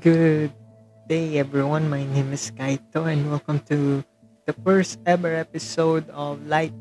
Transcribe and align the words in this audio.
Good 0.00 0.56
day, 1.12 1.36
everyone. 1.36 1.92
My 1.92 2.00
name 2.08 2.32
is 2.32 2.48
Kaito, 2.56 3.04
and 3.04 3.28
welcome 3.28 3.60
to 3.68 4.00
the 4.48 4.56
first 4.64 4.96
ever 5.04 5.28
episode 5.28 6.08
of 6.08 6.40
Light 6.48 6.72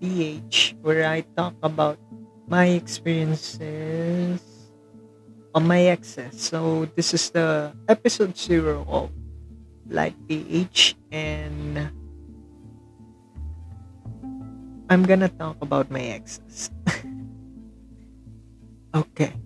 PH, 0.00 0.72
where 0.80 1.04
I 1.04 1.28
talk 1.36 1.52
about 1.60 2.00
my 2.48 2.72
experiences 2.72 4.40
on 5.52 5.68
my 5.68 5.92
exes. 5.92 6.40
So, 6.40 6.88
this 6.96 7.12
is 7.12 7.28
the 7.28 7.76
episode 7.84 8.32
zero 8.32 8.88
of 8.88 9.12
Light 9.84 10.16
PH, 10.24 10.96
and 11.12 11.92
I'm 14.88 15.04
gonna 15.04 15.28
talk 15.28 15.60
about 15.60 15.92
my 15.92 16.00
exes. 16.00 16.72
okay. 18.96 19.36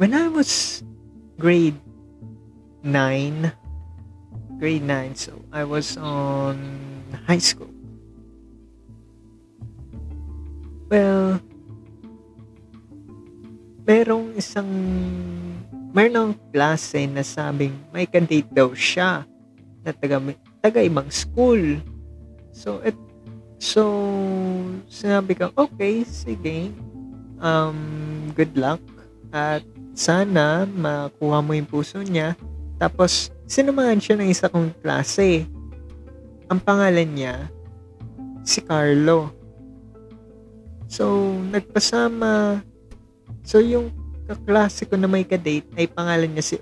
When 0.00 0.16
I 0.16 0.32
was 0.32 0.80
grade 1.38 1.78
9 2.82 3.52
grade 4.58 4.82
9 4.82 5.14
so 5.14 5.38
I 5.54 5.62
was 5.62 5.94
on 5.96 6.58
high 7.30 7.38
school. 7.38 7.70
Well 10.90 11.38
merong 13.88 14.36
isang 14.36 14.68
merong 15.96 16.36
klase 16.52 17.08
na 17.08 17.24
sabing 17.24 17.72
may 17.88 18.04
kandate 18.04 18.50
daw 18.52 18.74
siya 18.76 19.24
na 19.80 19.96
taga, 19.96 20.20
taga 20.60 20.84
ibang 20.84 21.08
school. 21.08 21.80
So 22.52 22.84
it 22.84 22.98
so 23.62 23.88
sinabi 24.90 25.38
ko 25.38 25.54
okay 25.56 26.02
sige. 26.02 26.74
Um 27.38 27.78
good 28.34 28.58
luck 28.58 28.82
at 29.30 29.62
sana 29.98 30.62
makuha 30.62 31.42
mo 31.42 31.58
yung 31.58 31.66
puso 31.66 31.98
niya. 32.06 32.38
Tapos, 32.78 33.34
sinamahan 33.50 33.98
siya 33.98 34.14
ng 34.14 34.30
isa 34.30 34.46
kong 34.46 34.70
klase. 34.78 35.42
Ang 36.46 36.62
pangalan 36.62 37.10
niya, 37.10 37.50
si 38.46 38.62
Carlo. 38.62 39.34
So, 40.86 41.34
nagpasama. 41.50 42.62
So, 43.42 43.58
yung 43.58 43.90
kaklase 44.30 44.86
ko 44.86 44.94
na 44.94 45.10
may 45.10 45.26
kadate 45.26 45.66
ay 45.74 45.90
pangalan 45.90 46.30
niya 46.30 46.44
si 46.46 46.56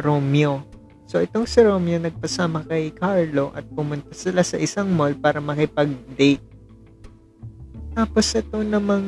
Romeo. 0.00 0.64
So, 1.04 1.20
itong 1.20 1.44
si 1.44 1.60
Romeo 1.60 2.00
nagpasama 2.00 2.64
kay 2.64 2.88
Carlo 2.96 3.52
at 3.52 3.68
pumunta 3.68 4.16
sila 4.16 4.40
sa 4.40 4.56
isang 4.56 4.88
mall 4.88 5.12
para 5.12 5.44
makipag-date. 5.44 6.42
Tapos, 7.92 8.32
ito 8.32 8.64
namang 8.64 9.04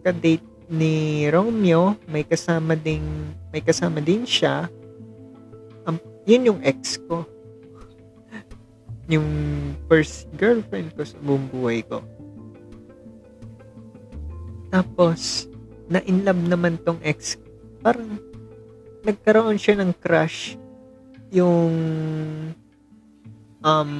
kadate 0.00 0.51
ni 0.70 1.26
Romeo, 1.30 1.96
may 2.06 2.22
kasama 2.26 2.76
ding 2.78 3.34
may 3.52 3.60
kasama 3.60 4.00
din 4.00 4.24
siya. 4.24 4.70
Um, 5.84 5.98
yun 6.24 6.54
yung 6.54 6.60
ex 6.62 6.98
ko. 7.08 7.26
yung 9.10 9.26
first 9.90 10.30
girlfriend 10.38 10.94
ko 10.94 11.02
sa 11.04 11.18
buong 11.20 11.50
buhay 11.50 11.82
ko. 11.84 12.00
Tapos, 14.72 15.50
na-in 15.90 16.24
love 16.24 16.40
naman 16.48 16.80
tong 16.80 16.96
ex. 17.04 17.36
Parang, 17.84 18.16
nagkaroon 19.04 19.60
siya 19.60 19.82
ng 19.82 19.92
crush. 20.00 20.56
Yung, 21.28 21.74
um, 23.60 23.92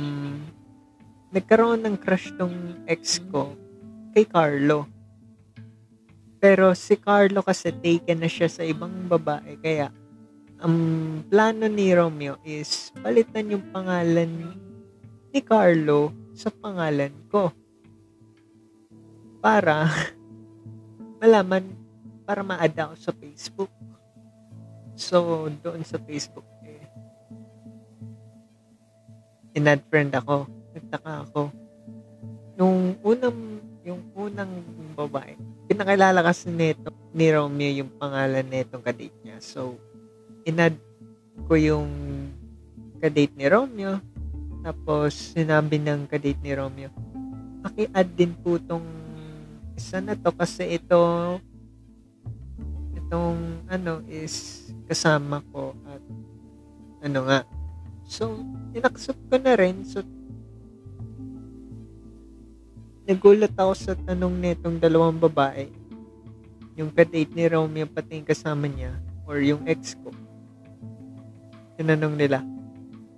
nagkaroon 1.29 1.85
ng 1.85 1.97
crush 2.01 2.33
tong 2.41 2.81
ex 2.89 3.21
ko 3.29 3.53
kay 4.17 4.25
Carlo. 4.25 4.89
Pero 6.43 6.75
si 6.75 6.99
Carlo 6.99 7.39
kasi 7.39 7.71
taken 7.71 8.19
na 8.19 8.27
siya 8.27 8.51
sa 8.51 8.67
ibang 8.67 9.07
babae. 9.07 9.55
Kaya, 9.63 9.95
ang 10.59 10.75
plano 11.31 11.71
ni 11.71 11.95
Romeo 11.95 12.35
is 12.43 12.91
palitan 12.99 13.55
yung 13.55 13.71
pangalan 13.71 14.59
ni 15.31 15.39
Carlo 15.39 16.11
sa 16.35 16.51
pangalan 16.51 17.15
ko. 17.31 17.55
Para 19.39 19.87
malaman, 21.23 21.63
para 22.27 22.43
ma-add 22.43 22.75
ako 22.75 22.95
sa 22.99 23.13
Facebook. 23.15 23.71
So, 24.99 25.47
doon 25.63 25.87
sa 25.87 26.03
Facebook, 26.03 26.47
eh, 26.67 26.83
in-add 29.55 29.87
friend 29.87 30.11
ako. 30.11 30.51
Nagtaka 30.75 31.13
ako. 31.23 31.43
Nung 32.59 32.99
unang, 33.07 33.63
yung 33.87 34.03
unang 34.19 34.53
babae, 34.99 35.39
pinakilala 35.73 36.21
kasi 36.21 36.53
nito 36.53 36.93
ni 37.17 37.33
Romeo 37.33 37.73
yung 37.81 37.89
pangalan 37.97 38.45
nitong 38.45 38.85
kadate 38.85 39.17
niya. 39.25 39.41
So, 39.41 39.81
inad 40.45 40.77
ko 41.49 41.57
yung 41.57 41.89
kadate 43.01 43.33
ni 43.33 43.49
Romeo. 43.49 43.97
Tapos, 44.61 45.33
sinabi 45.33 45.81
ng 45.81 46.05
kadate 46.13 46.37
ni 46.45 46.53
Romeo, 46.53 46.93
paki-add 47.65 48.13
din 48.13 48.37
po 48.37 48.61
tong 48.61 48.85
isa 49.73 50.05
na 50.05 50.13
to 50.13 50.29
kasi 50.37 50.77
ito 50.77 51.01
itong 52.93 53.65
ano 53.73 54.05
is 54.13 54.69
kasama 54.85 55.41
ko 55.57 55.73
at 55.89 56.05
ano 57.01 57.19
nga. 57.25 57.41
So, 58.05 58.45
inaccept 58.77 59.25
ko 59.33 59.41
na 59.41 59.57
rin. 59.57 59.89
So, 59.89 60.05
nagulat 63.07 63.55
ako 63.59 63.73
sa 63.75 63.93
tanong 63.99 64.35
nitong 64.39 64.79
dalawang 64.79 65.19
babae. 65.19 65.67
Yung 66.79 66.89
kadate 66.95 67.31
ni 67.35 67.45
Romeo 67.51 67.85
pati 67.85 68.23
yung 68.23 68.29
kasama 68.29 68.71
niya 68.71 68.95
or 69.27 69.43
yung 69.43 69.67
ex 69.67 69.99
ko. 69.99 70.15
Tinanong 71.77 72.15
nila, 72.15 72.41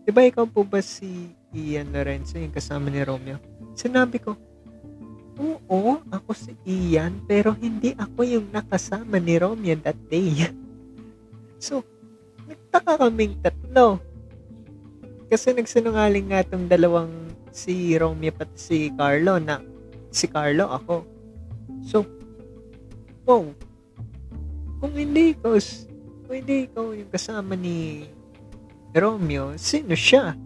di 0.04 0.10
ba 0.10 0.24
ikaw 0.24 0.48
po 0.48 0.64
ba 0.64 0.80
si 0.80 1.32
Ian 1.54 1.92
Lorenzo, 1.94 2.40
yung 2.40 2.54
kasama 2.54 2.90
ni 2.90 3.04
Romeo? 3.04 3.38
Sinabi 3.78 4.18
ko, 4.18 4.34
oo, 5.38 6.00
ako 6.10 6.30
si 6.32 6.52
Ian, 6.66 7.22
pero 7.26 7.54
hindi 7.54 7.94
ako 7.94 8.20
yung 8.26 8.46
nakasama 8.50 9.20
ni 9.20 9.38
Romeo 9.38 9.74
that 9.82 9.98
day. 10.10 10.50
so, 11.62 11.82
nagtaka 12.46 13.06
kaming 13.06 13.38
tatlo. 13.42 14.02
Kasi 15.30 15.54
nagsinungaling 15.54 16.30
nga 16.30 16.46
tong 16.46 16.66
dalawang 16.70 17.10
si 17.54 17.94
Romeo 17.94 18.34
pati 18.34 18.58
si 18.58 18.78
Carlo 18.94 19.38
na 19.38 19.73
si 20.14 20.30
Carlo 20.30 20.70
ako. 20.70 21.02
So, 21.82 22.06
wow. 23.26 23.42
Kung 24.78 24.94
hindi 24.94 25.34
ikaw, 25.34 25.58
kung 26.24 26.34
hindi 26.38 26.70
ikaw 26.70 26.94
yung 26.94 27.10
kasama 27.10 27.58
ni 27.58 28.06
Romeo, 28.94 29.58
sino 29.58 29.98
siya? 29.98 30.38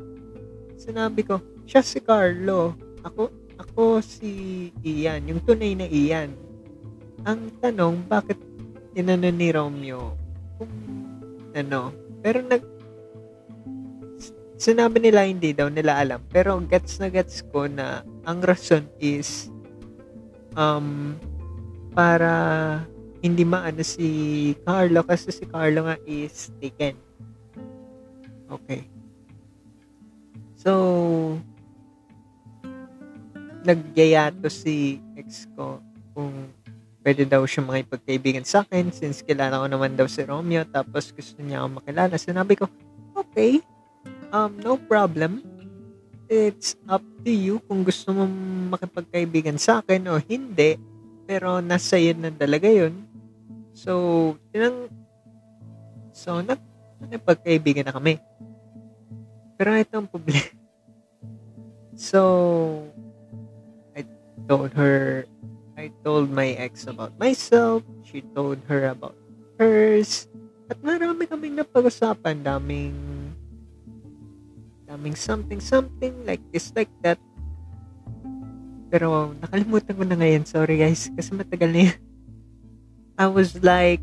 Sinabi 0.80 1.20
ko, 1.20 1.36
siya 1.68 1.84
si 1.84 2.00
Carlo. 2.00 2.72
Ako, 3.04 3.28
ako 3.60 4.00
si 4.00 4.72
Ian, 4.80 5.28
yung 5.28 5.44
tunay 5.44 5.76
na 5.76 5.84
Ian. 5.84 6.32
Ang 7.28 7.52
tanong, 7.60 8.08
bakit 8.08 8.40
inano 8.96 9.28
ni 9.28 9.52
Romeo? 9.52 10.16
Kung, 10.56 10.72
ano, 11.52 11.92
pero 12.24 12.40
nag, 12.40 12.62
sinabi 14.58 14.98
nila 14.98 15.28
hindi 15.28 15.52
daw 15.52 15.68
nila 15.68 16.00
alam. 16.00 16.20
Pero 16.32 16.56
gets 16.64 16.98
na 16.98 17.12
gets 17.12 17.44
ko 17.52 17.68
na 17.70 18.02
ang 18.26 18.42
rason 18.42 18.86
is 18.98 19.52
um, 20.58 21.14
para 21.94 22.82
hindi 23.22 23.46
maano 23.46 23.82
si 23.86 24.52
Carlo 24.66 25.06
kasi 25.06 25.30
si 25.30 25.46
Carlo 25.46 25.86
nga 25.86 25.96
is 26.02 26.50
taken. 26.58 26.98
Okay. 28.50 28.82
So, 30.58 31.38
nagyaya 33.62 34.34
to 34.34 34.50
si 34.50 34.98
ex 35.14 35.46
ko 35.54 35.78
kung 36.14 36.50
pwede 37.06 37.28
daw 37.28 37.46
siya 37.46 37.62
makipagkaibigan 37.62 38.42
sa 38.42 38.66
akin 38.66 38.90
since 38.90 39.22
kilala 39.22 39.62
ko 39.62 39.66
naman 39.70 39.94
daw 39.94 40.10
si 40.10 40.24
Romeo 40.26 40.66
tapos 40.66 41.14
gusto 41.14 41.38
niya 41.42 41.62
ako 41.62 41.82
makilala. 41.82 42.14
Sinabi 42.18 42.58
ko, 42.58 42.66
okay, 43.14 43.62
um, 44.34 44.50
no 44.62 44.78
problem 44.78 45.42
it's 46.28 46.76
up 46.84 47.02
to 47.24 47.32
you 47.32 47.58
kung 47.64 47.82
gusto 47.82 48.12
mo 48.12 48.28
makipagkaibigan 48.76 49.56
sa 49.56 49.80
akin 49.80 50.12
o 50.12 50.20
hindi. 50.20 50.76
Pero 51.24 51.60
nasa 51.64 51.96
iyo 51.96 52.12
na 52.16 52.32
talaga 52.32 52.68
yun. 52.68 53.04
So, 53.72 54.36
tinang, 54.52 54.92
so, 56.12 56.40
nag, 56.44 56.60
nagpagkaibigan 57.08 57.88
na 57.88 57.96
kami. 57.96 58.20
Pero 59.56 59.74
ito 59.74 59.94
ang 59.96 60.08
problema. 60.08 60.46
So, 61.98 62.22
I 63.98 64.06
told 64.46 64.70
her, 64.78 65.26
I 65.74 65.90
told 66.06 66.30
my 66.30 66.54
ex 66.54 66.86
about 66.86 67.18
myself. 67.18 67.82
She 68.06 68.22
told 68.38 68.62
her 68.70 68.94
about 68.94 69.18
hers. 69.58 70.30
At 70.70 70.78
marami 70.78 71.26
kaming 71.26 71.58
napag-usapan. 71.58 72.46
Daming 72.46 73.07
daming 74.88 75.12
something, 75.12 75.60
something 75.60 76.16
like 76.24 76.40
this, 76.48 76.72
like 76.72 76.88
that. 77.04 77.20
Pero 78.88 79.36
nakalimutan 79.36 79.92
ko 79.92 80.04
na 80.08 80.16
ngayon. 80.16 80.48
Sorry 80.48 80.80
guys, 80.80 81.12
kasi 81.12 81.36
matagal 81.36 81.68
na 81.68 81.80
yun. 81.92 81.98
I 83.20 83.28
was 83.28 83.52
like 83.60 84.00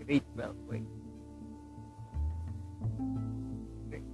grade 0.00 0.24
12, 0.32 0.56
wait. 0.72 0.88
Grade 3.92 4.08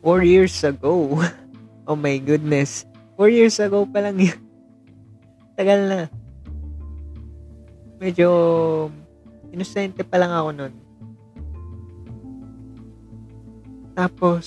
Four 0.00 0.24
years 0.24 0.56
ago. 0.64 1.20
Oh 1.90 1.98
my 1.98 2.22
goodness. 2.22 2.86
Four 3.18 3.34
years 3.34 3.58
ago 3.58 3.82
pa 3.82 3.98
lang 3.98 4.22
yun. 4.22 4.49
Tagal 5.60 5.92
na. 5.92 6.00
Medyo 8.00 8.28
inosente 9.52 10.00
pa 10.00 10.16
lang 10.16 10.32
ako 10.32 10.48
nun. 10.56 10.74
Tapos, 13.92 14.44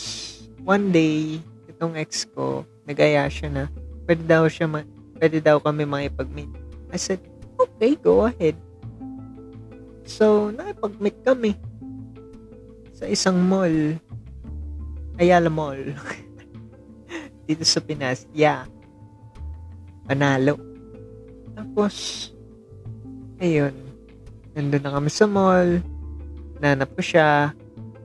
one 0.66 0.90
day, 0.90 1.38
itong 1.70 1.94
ex 2.02 2.26
ko, 2.34 2.66
nagaya 2.90 3.30
siya 3.30 3.54
na, 3.54 3.64
pwede 4.10 4.26
daw 4.26 4.50
siya, 4.50 4.66
ma- 4.66 4.90
pwede 5.22 5.38
daw 5.38 5.62
kami 5.62 5.86
makipag-meet. 5.86 6.50
I 6.90 6.98
said, 6.98 7.22
okay, 7.62 7.94
go 7.94 8.26
ahead. 8.26 8.58
So, 10.10 10.50
nakipag-meet 10.50 11.22
kami 11.22 11.54
sa 12.90 13.06
isang 13.06 13.38
mall. 13.38 14.02
Ayala 15.22 15.54
Mall. 15.54 15.94
Dito 17.46 17.62
sa 17.62 17.86
Pinas. 17.86 18.26
Yeah. 18.34 18.66
Panalo. 20.10 20.73
Tapos, 21.54 22.30
ayun. 23.42 23.74
Nandun 24.54 24.82
na 24.86 24.94
kami 24.94 25.10
sa 25.10 25.26
mall. 25.26 25.82
Nanap 26.62 26.94
ko 26.94 27.02
siya. 27.02 27.54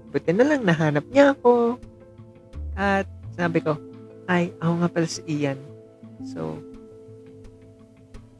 Buti 0.08 0.32
na 0.32 0.44
lang 0.44 0.64
nahanap 0.64 1.04
niya 1.12 1.36
ako. 1.36 1.76
At 2.78 3.04
sabi 3.36 3.60
ko, 3.60 3.76
ay, 4.28 4.52
ako 4.60 4.72
nga 4.80 4.88
pala 4.92 5.08
si 5.08 5.20
Ian. 5.28 5.60
So, 6.24 6.60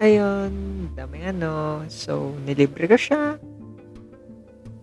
ayun, 0.01 0.53
dami 0.93 1.25
ano. 1.25 1.85
So, 1.89 2.33
nilibre 2.45 2.89
ko 2.89 2.97
siya. 2.97 3.37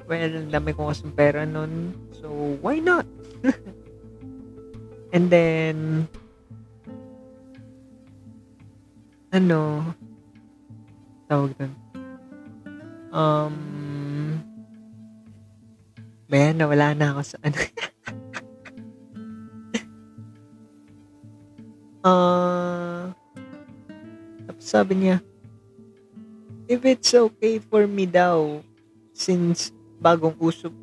Well, 0.05 0.49
dami 0.53 0.77
kong 0.77 0.93
kasong 0.93 1.15
pera 1.17 1.49
nun. 1.49 1.97
So, 2.13 2.29
why 2.61 2.77
not? 2.77 3.09
And 5.15 5.31
then, 5.33 6.05
ano, 9.33 9.81
tawag 11.25 11.51
doon. 11.57 11.73
Um, 13.15 13.55
Bayan, 16.25 16.57
nawala 16.57 16.97
na 16.97 17.13
ako 17.13 17.21
sa 17.21 17.37
ano. 17.45 17.57
Tapos 24.45 24.65
sabi 24.65 24.93
niya, 24.97 25.17
if 26.65 26.81
it's 26.85 27.13
okay 27.13 27.61
for 27.61 27.85
me 27.85 28.09
daw, 28.09 28.61
since 29.13 29.69
bagong 30.01 30.33
uso, 30.41 30.73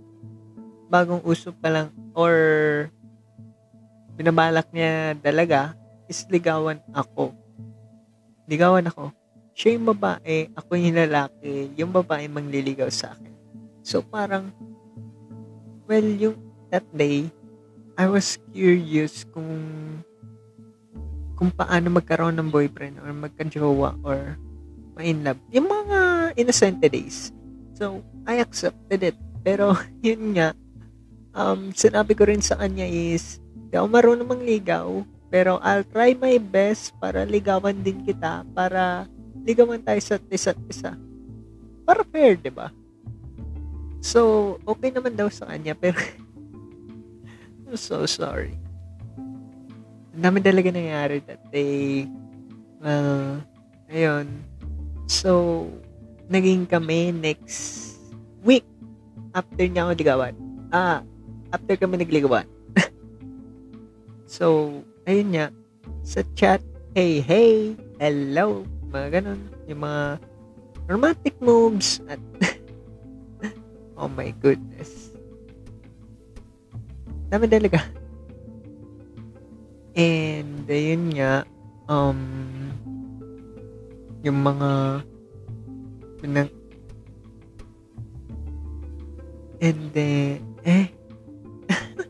bagong 0.86 1.22
uso 1.26 1.50
pa 1.50 1.70
lang, 1.70 1.88
or 2.14 2.34
binabalak 4.14 4.70
niya 4.70 5.18
talaga, 5.18 5.74
is 6.06 6.22
ligawan 6.30 6.78
ako. 6.94 7.34
Ligawan 8.46 8.86
ako. 8.86 9.10
Siya 9.52 9.76
yung 9.76 9.86
babae, 9.92 10.48
ako 10.56 10.70
yung 10.76 10.96
lalaki, 10.96 11.72
yung 11.76 11.92
babae 11.92 12.24
mangliligaw 12.28 12.88
sa 12.88 13.12
akin. 13.12 13.32
So 13.84 14.00
parang, 14.00 14.52
well, 15.84 16.08
yung 16.16 16.36
that 16.72 16.86
day, 16.96 17.28
I 18.00 18.08
was 18.08 18.40
curious 18.56 19.28
kung 19.28 19.52
kung 21.36 21.50
paano 21.52 21.90
magkaroon 21.92 22.38
ng 22.38 22.48
boyfriend 22.54 23.02
or 23.02 23.10
magka-jowa 23.10 23.98
or 24.06 24.38
ma-in 24.94 25.26
love. 25.26 25.40
Yung 25.50 25.66
mga 25.66 25.98
innocent 26.38 26.78
days. 26.78 27.34
So, 27.74 27.98
I 28.28 28.38
accepted 28.38 29.02
it. 29.02 29.16
Pero, 29.42 29.74
yun 30.06 30.38
nga, 30.38 30.54
um, 31.34 31.74
sinabi 31.74 32.14
ko 32.14 32.30
rin 32.30 32.44
sa 32.44 32.56
kanya 32.60 32.86
is, 32.86 33.42
di 33.72 33.74
ako 33.74 33.90
marunong 33.90 34.28
mangligaw, 34.28 35.02
pero 35.32 35.58
I'll 35.64 35.82
try 35.82 36.14
my 36.14 36.38
best 36.38 36.94
para 37.02 37.24
ligawan 37.24 37.82
din 37.82 38.04
kita, 38.06 38.46
para 38.52 39.08
ligawan 39.42 39.82
tayo 39.82 40.00
sa 40.02 40.16
isa't 40.30 40.58
isa. 40.70 40.94
Para 41.82 42.06
fair, 42.06 42.38
di 42.38 42.50
ba? 42.50 42.70
So, 44.02 44.58
okay 44.66 44.90
naman 44.90 45.14
daw 45.14 45.30
sa 45.30 45.46
kanya, 45.50 45.78
pero 45.78 45.98
I'm 47.66 47.78
so 47.78 48.02
sorry. 48.06 48.58
Ang 50.12 50.22
dami 50.22 50.38
talaga 50.42 50.74
nangyari 50.74 51.22
that 51.24 51.42
day. 51.54 52.10
Well, 52.82 53.40
ayun. 53.88 54.26
So, 55.06 55.64
naging 56.26 56.66
kami 56.66 57.14
next 57.14 57.96
week 58.42 58.66
after 59.32 59.64
niya 59.64 59.88
ako 59.88 59.92
ligawan. 59.96 60.34
Ah, 60.74 61.00
after 61.54 61.78
kami 61.78 62.02
nagligawan. 62.02 62.44
so, 64.28 64.70
ayun 65.06 65.32
nga. 65.32 65.46
Sa 66.02 66.26
chat, 66.34 66.60
hey, 66.92 67.22
hey, 67.22 67.78
hello, 68.02 68.66
mga 68.92 69.08
ganun. 69.18 69.40
Yung 69.66 69.80
mga 69.80 70.20
romantic 70.86 71.34
moves 71.40 72.04
at 72.06 72.20
oh 74.00 74.12
my 74.12 74.30
goodness. 74.38 75.12
Dami 77.32 77.48
talaga. 77.48 77.80
And, 79.96 80.68
ayun 80.68 81.12
nga, 81.16 81.44
um, 81.88 82.20
yung 84.24 84.40
mga, 84.40 85.00
pinag, 86.20 86.48
and 89.60 89.80
then, 89.92 90.40
eh, 90.64 90.88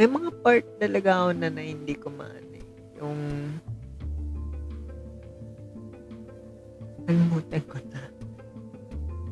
may 0.00 0.08
mga 0.08 0.30
part 0.40 0.64
talaga 0.80 1.20
ako 1.20 1.36
na, 1.36 1.52
na 1.52 1.60
hindi 1.60 1.92
ko 1.92 2.08
maano 2.08 2.48
eh. 2.48 2.49
Yung, 3.00 3.20
nalimutan 7.08 7.62
ko 7.64 7.76
na. 7.88 8.00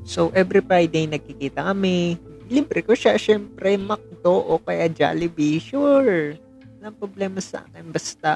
So, 0.09 0.33
every 0.33 0.65
Friday 0.65 1.05
nagkikita 1.05 1.69
kami. 1.69 2.17
Libre 2.49 2.81
ko 2.81 2.97
siya, 2.97 3.21
syempre, 3.21 3.77
McDo 3.77 4.41
o 4.41 4.57
kaya 4.57 4.89
Jollibee. 4.89 5.61
Sure. 5.61 6.41
Walang 6.81 6.97
problema 6.97 7.45
sa 7.45 7.61
akin. 7.69 7.93
Basta, 7.93 8.31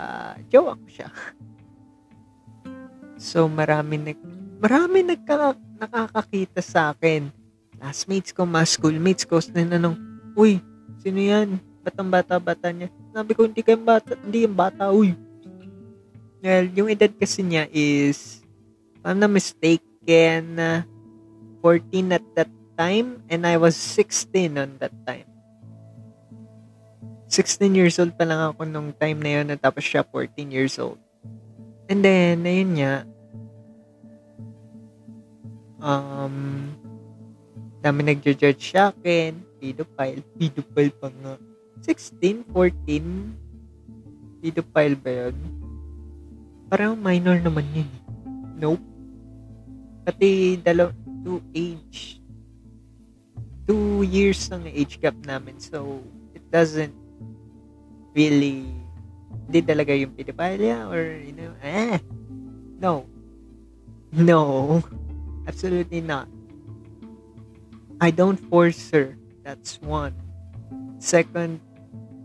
jowa 0.53 0.77
ko 0.77 0.87
siya. 0.93 1.09
So, 3.17 3.49
marami 3.49 3.97
nag, 3.97 4.21
marami 4.61 5.01
nagka, 5.01 5.57
nakakakita 5.81 6.61
sa 6.61 6.93
akin. 6.93 7.33
Classmates 7.81 8.37
ko, 8.37 8.45
mga 8.45 8.69
schoolmates 8.69 9.25
ko, 9.25 9.41
sinanong, 9.41 9.97
Uy, 10.33 10.61
sino 11.01 11.21
yan? 11.21 11.61
Ba't 11.85 11.97
ang 11.99 12.09
bata-bata 12.09 12.73
niya? 12.73 12.89
Sabi 13.13 13.37
ko, 13.37 13.45
hindi 13.45 13.61
kayong 13.61 13.85
bata, 13.85 14.17
hindi 14.17 14.49
yung 14.49 14.57
bata, 14.57 14.89
uy. 14.89 15.13
Well, 16.43 16.67
yung 16.75 16.91
edad 16.91 17.15
kasi 17.15 17.47
niya 17.47 17.71
is, 17.71 18.43
I'm 19.07 19.23
not 19.23 19.31
mistaken, 19.31 20.59
14 21.63 22.19
at 22.19 22.27
that 22.35 22.51
time 22.75 23.23
and 23.31 23.47
I 23.47 23.55
was 23.63 23.79
16 23.79 24.59
on 24.59 24.75
that 24.83 24.91
time. 25.07 25.31
16 27.31 27.79
years 27.79 27.95
old 28.03 28.19
pa 28.19 28.27
lang 28.27 28.43
ako 28.43 28.67
nung 28.67 28.91
time 28.91 29.23
na 29.23 29.39
yun 29.39 29.55
tapos 29.55 29.87
siya 29.87 30.03
14 30.03 30.51
years 30.51 30.83
old. 30.83 30.99
And 31.87 32.03
then, 32.03 32.43
ayun 32.43 32.75
nga, 32.75 33.07
um, 35.79 36.75
dami 37.79 38.03
nagja-judge 38.03 38.75
sa 38.75 38.91
akin, 38.91 39.39
pedophile, 39.63 40.27
pedophile 40.35 40.95
pa 40.99 41.07
nga. 41.23 41.39
16, 41.87 42.51
14, 42.51 44.43
pedophile 44.43 44.97
ba 44.99 45.11
yun? 45.31 45.62
Parang 46.73 46.97
minor 46.97 47.37
naman 47.37 47.69
yun. 47.77 47.91
Nope. 48.57 48.81
Pati 50.09 50.57
dalaw, 50.57 50.89
two 51.21 51.45
age 51.53 52.23
two 53.67 54.03
years 54.03 54.51
ng 54.51 54.67
age 54.67 54.99
gap 54.99 55.15
namin. 55.25 55.59
So, 55.61 56.03
it 56.35 56.43
doesn't 56.51 56.95
really, 58.15 58.67
hindi 59.49 59.61
talaga 59.63 59.95
yung 59.95 60.13
pedophilia 60.13 60.91
or, 60.91 61.01
you 61.23 61.35
know, 61.35 61.53
eh, 61.63 62.03
no. 62.83 63.07
No. 64.13 64.83
Absolutely 65.47 66.03
not. 66.03 66.29
I 68.03 68.11
don't 68.11 68.39
force 68.51 68.91
her. 68.91 69.15
That's 69.47 69.79
one. 69.81 70.15
Second, 70.99 71.63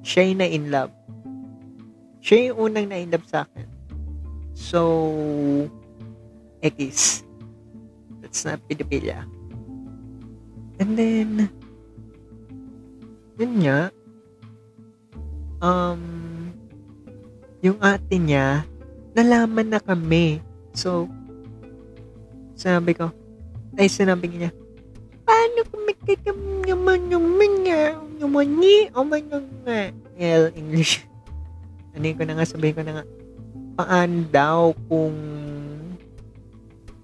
siya 0.02 0.34
yung 0.34 0.40
na-in 0.42 0.66
love. 0.74 0.94
Siya 2.22 2.52
yung 2.52 2.58
unang 2.70 2.90
na-in 2.90 3.14
love 3.14 3.26
sa 3.30 3.46
akin. 3.46 3.77
So, 4.58 5.70
X. 6.66 7.22
That's 8.26 8.42
not 8.42 8.58
pedophilia. 8.66 9.22
And 10.82 10.98
then, 10.98 11.30
yun 13.38 13.54
nga, 13.62 13.94
um, 15.62 16.02
yung 17.62 17.78
ate 17.86 18.18
niya, 18.18 18.66
nalaman 19.14 19.70
na 19.70 19.82
kami. 19.82 20.42
So, 20.74 21.06
sabi 22.58 22.98
ko, 22.98 23.14
ay 23.78 23.86
sinabi 23.86 24.26
niya, 24.26 24.50
paano 25.22 25.62
may 25.86 25.98
naman 26.66 27.14
naman 27.14 27.52
nga, 27.62 27.94
naman 28.18 28.48
ni, 28.58 28.90
aman 28.98 29.22
nga. 29.30 29.40
Well, 30.18 30.50
English. 30.58 30.98
Ano 31.98 32.14
ko 32.14 32.30
na 32.30 32.38
nga, 32.38 32.46
sabihin 32.46 32.78
ko 32.78 32.86
na 32.86 33.02
nga, 33.02 33.06
paano 33.78 34.26
daw 34.34 34.74
kung 34.90 35.14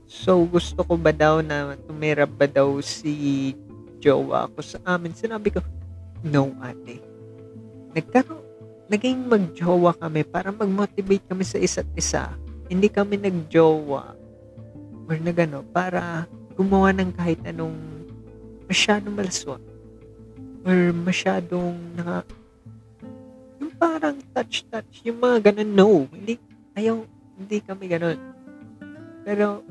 so 0.10 0.42
gusto 0.50 0.82
ko 0.82 0.98
ba 0.98 1.13
daw 1.13 1.46
na 1.46 1.77
tumira 1.86 2.25
ba 2.25 2.50
daw 2.50 2.82
si 2.82 3.53
jowa 4.01 4.50
ko 4.51 4.60
sa 4.60 4.82
amin. 4.84 5.13
Sinabi 5.13 5.53
ko, 5.53 5.62
no 6.25 6.50
ate. 6.60 6.98
Nagkaroon, 7.94 8.42
naging 8.89 9.30
magjowa 9.30 9.94
kami 9.96 10.25
para 10.25 10.50
mag-motivate 10.50 11.24
kami 11.30 11.46
sa 11.46 11.62
isa't 11.62 11.88
isa. 11.94 12.34
Hindi 12.68 12.89
kami 12.89 13.22
nagjowa 13.22 14.18
or 15.08 15.18
na 15.20 15.32
gano, 15.36 15.62
para 15.70 16.25
gumawa 16.56 16.96
ng 16.96 17.12
kahit 17.13 17.39
anong 17.44 17.75
masyadong 18.72 19.13
malaswa 19.13 19.58
or 20.63 20.96
masyadong 20.96 21.75
naka 22.00 22.24
yung 23.60 23.74
parang 23.75 24.18
touch-touch, 24.32 25.03
yung 25.03 25.20
mga 25.20 25.51
ganun, 25.51 25.72
no. 25.75 25.92
Hindi, 26.12 26.39
ayaw, 26.77 27.06
hindi 27.38 27.58
kami 27.62 27.86
ganun. 27.89 28.20
Pero, 29.24 29.63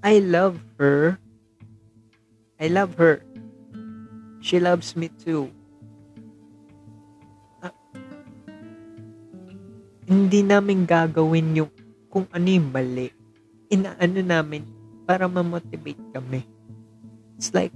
I 0.00 0.22
love 0.22 0.60
her. 0.78 1.18
I 2.56 2.68
love 2.68 2.94
her. 2.96 3.20
She 4.40 4.62
loves 4.62 4.94
me 4.94 5.10
too. 5.10 5.50
hindi 10.06 10.40
namin 10.46 10.86
gagawin 10.86 11.58
yung 11.58 11.70
kung 12.06 12.30
ano 12.30 12.46
yung 12.46 12.70
mali. 12.70 13.10
Inaano 13.66 14.22
namin 14.22 14.62
para 15.02 15.26
ma-motivate 15.26 16.00
kami. 16.14 16.46
It's 17.36 17.50
like, 17.50 17.74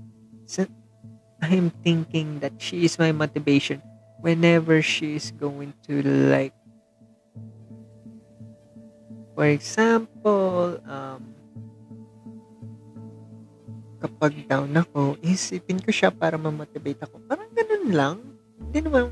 I'm 1.43 1.75
thinking 1.83 2.39
that 2.41 2.55
she 2.63 2.87
is 2.87 2.97
my 2.97 3.11
motivation 3.11 3.83
whenever 4.23 4.79
she 4.81 5.19
is 5.19 5.35
going 5.35 5.75
to 5.91 6.01
like, 6.31 6.55
for 9.35 9.47
example, 9.47 10.79
um, 10.85 11.21
kapag 14.01 14.49
down 14.49 14.73
ako, 14.73 15.21
isipin 15.21 15.79
ko 15.81 15.93
siya 15.93 16.09
para 16.09 16.41
ma-motivate 16.41 17.05
ako. 17.05 17.21
Parang 17.29 17.51
ganun 17.53 17.87
lang. 17.93 18.17
Hindi 18.59 18.79
naman, 18.89 19.03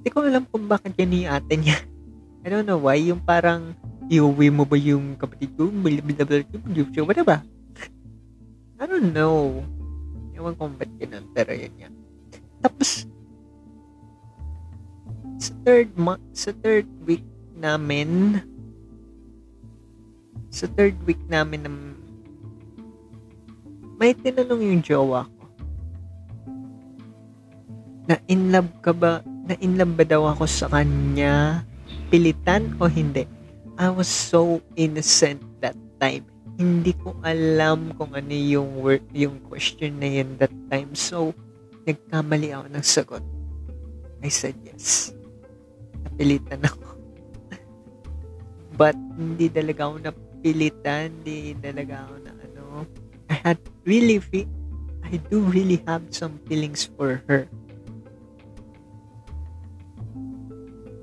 hindi 0.00 0.08
ko 0.12 0.18
alam 0.20 0.44
kung 0.48 0.68
bakit 0.68 0.92
yan 1.00 1.24
yung 1.24 1.32
ate 1.32 1.54
niya. 1.56 1.78
I 2.44 2.52
don't 2.52 2.68
know 2.68 2.80
why. 2.80 3.00
Yung 3.00 3.24
parang, 3.24 3.72
iuwi 4.12 4.52
mo 4.52 4.68
ba 4.68 4.76
yung 4.76 5.16
kapatid 5.16 5.56
ko? 5.56 5.72
What 5.72 7.20
ba? 7.24 7.40
I 8.76 8.84
don't 8.84 9.16
know. 9.16 9.64
Ewan 10.36 10.52
kung 10.60 10.76
ba't 10.76 10.92
ganun. 11.00 11.24
Pero 11.32 11.56
yun 11.56 11.72
yan. 11.80 11.94
Tapos, 12.60 13.08
sa 15.40 15.52
third 15.64 15.88
month, 15.96 16.24
sa 16.36 16.52
third 16.60 16.84
week 17.08 17.24
namin, 17.56 18.40
sa 20.54 20.70
third 20.78 20.94
week 21.02 21.18
namin 21.26 21.66
na 21.66 21.70
may 23.98 24.14
tinanong 24.14 24.62
yung 24.62 24.82
jowa 24.86 25.26
ko 25.26 25.44
na 28.06 28.14
in 28.30 28.54
love 28.54 28.70
ka 28.78 28.94
ba 28.94 29.18
na 29.50 29.58
in 29.58 29.74
love 29.74 29.98
ba 29.98 30.06
daw 30.06 30.30
ako 30.30 30.46
sa 30.46 30.70
kanya? 30.70 31.66
Pilitan 32.08 32.78
o 32.78 32.86
hindi? 32.86 33.26
I 33.74 33.90
was 33.90 34.06
so 34.06 34.62
innocent 34.78 35.42
that 35.58 35.74
time. 35.98 36.22
Hindi 36.54 36.94
ko 37.02 37.18
alam 37.26 37.90
kung 37.98 38.14
ano 38.14 38.30
yung 38.30 38.78
word, 38.78 39.02
yung 39.10 39.42
question 39.50 39.98
na 39.98 40.06
yun 40.06 40.38
that 40.38 40.54
time. 40.70 40.94
So, 40.94 41.34
nagkamali 41.82 42.54
ako 42.54 42.66
ng 42.70 42.84
sagot. 42.86 43.24
I 44.22 44.30
said 44.30 44.54
yes. 44.62 45.10
Napilitan 46.06 46.62
ako. 46.62 46.86
But, 48.78 48.94
hindi 49.18 49.50
talaga 49.50 49.90
ako 49.90 49.96
napilitan. 50.44 51.24
Hindi 51.24 51.56
talaga 51.64 52.04
ako 52.04 52.14
na 52.20 52.32
ano. 52.36 52.64
I 53.32 53.36
had 53.40 53.56
really, 53.88 54.20
fe- 54.20 54.50
I 55.00 55.16
do 55.32 55.40
really 55.48 55.80
have 55.88 56.04
some 56.12 56.36
feelings 56.44 56.84
for 56.84 57.24
her. 57.24 57.48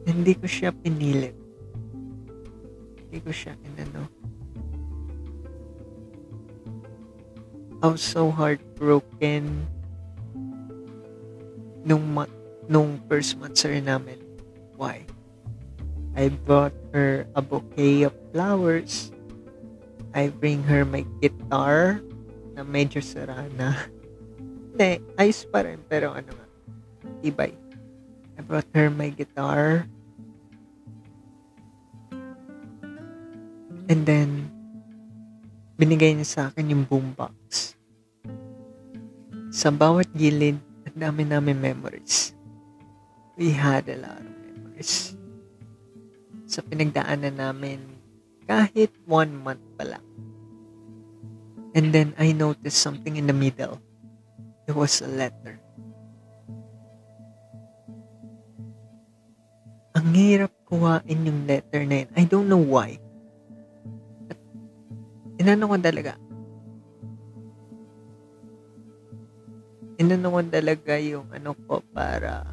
hindi 0.02 0.34
ko 0.36 0.46
siya 0.46 0.70
pinilit. 0.76 1.34
Hindi 3.08 3.18
ko 3.22 3.32
siya 3.32 3.54
inano. 3.64 4.06
I 7.82 7.86
was 7.90 8.04
so 8.04 8.30
heartbroken 8.30 9.66
nung 11.82 12.06
ma- 12.14 12.30
nung 12.70 13.02
first 13.10 13.40
month 13.42 13.58
sir 13.58 13.78
namin. 13.82 14.22
Why? 14.78 15.06
I 16.14 16.30
brought 16.30 16.76
her 16.94 17.26
a 17.34 17.42
bouquet 17.42 18.04
of 18.06 18.14
flowers. 18.36 19.10
I 20.12 20.28
bring 20.28 20.64
her 20.68 20.84
my 20.84 21.08
guitar 21.24 22.04
na 22.56 22.68
medyo 22.68 23.00
sara 23.00 23.48
na. 23.56 23.76
Hindi, 24.72 25.04
ayos 25.16 25.44
pa 25.48 25.64
rin, 25.64 25.80
pero 25.88 26.12
ano 26.12 26.32
nga, 26.32 26.48
ibay. 27.24 27.52
I 28.36 28.42
brought 28.44 28.68
her 28.76 28.88
my 28.92 29.12
guitar. 29.12 29.88
And 33.92 34.08
then, 34.08 34.48
binigay 35.76 36.16
niya 36.16 36.28
sa 36.28 36.42
akin 36.48 36.72
yung 36.72 36.84
boombox. 36.88 37.76
Sa 39.52 39.68
bawat 39.68 40.08
gilid, 40.16 40.56
ang 40.88 40.96
dami 40.96 41.28
namin 41.28 41.60
memories. 41.60 42.32
We 43.36 43.52
had 43.52 43.92
a 43.92 44.00
lot 44.00 44.24
of 44.24 44.32
memories. 44.48 45.12
Sa 46.48 46.64
pinagdaanan 46.64 47.36
namin, 47.36 47.91
kahit 48.52 48.92
one 49.08 49.32
month 49.32 49.64
pa 49.80 49.96
lang. 49.96 50.04
And 51.72 51.96
then, 51.96 52.12
I 52.20 52.36
noticed 52.36 52.84
something 52.84 53.16
in 53.16 53.32
the 53.32 53.38
middle. 53.38 53.80
It 54.68 54.76
was 54.76 55.00
a 55.00 55.08
letter. 55.08 55.64
ang 60.02 60.08
hirap 60.16 60.52
kuhain 60.66 61.28
yung 61.28 61.46
letter 61.46 61.84
na 61.86 62.04
yun. 62.04 62.10
I 62.18 62.24
don't 62.26 62.50
know 62.50 62.60
why. 62.60 62.98
At, 64.32 64.40
inano 65.38 65.72
ko 65.72 65.78
talaga. 65.80 66.14
Inano 70.02 70.28
ko 70.34 70.40
talaga 70.48 70.94
yung 71.00 71.28
ano 71.30 71.52
ko 71.54 71.80
para 71.92 72.44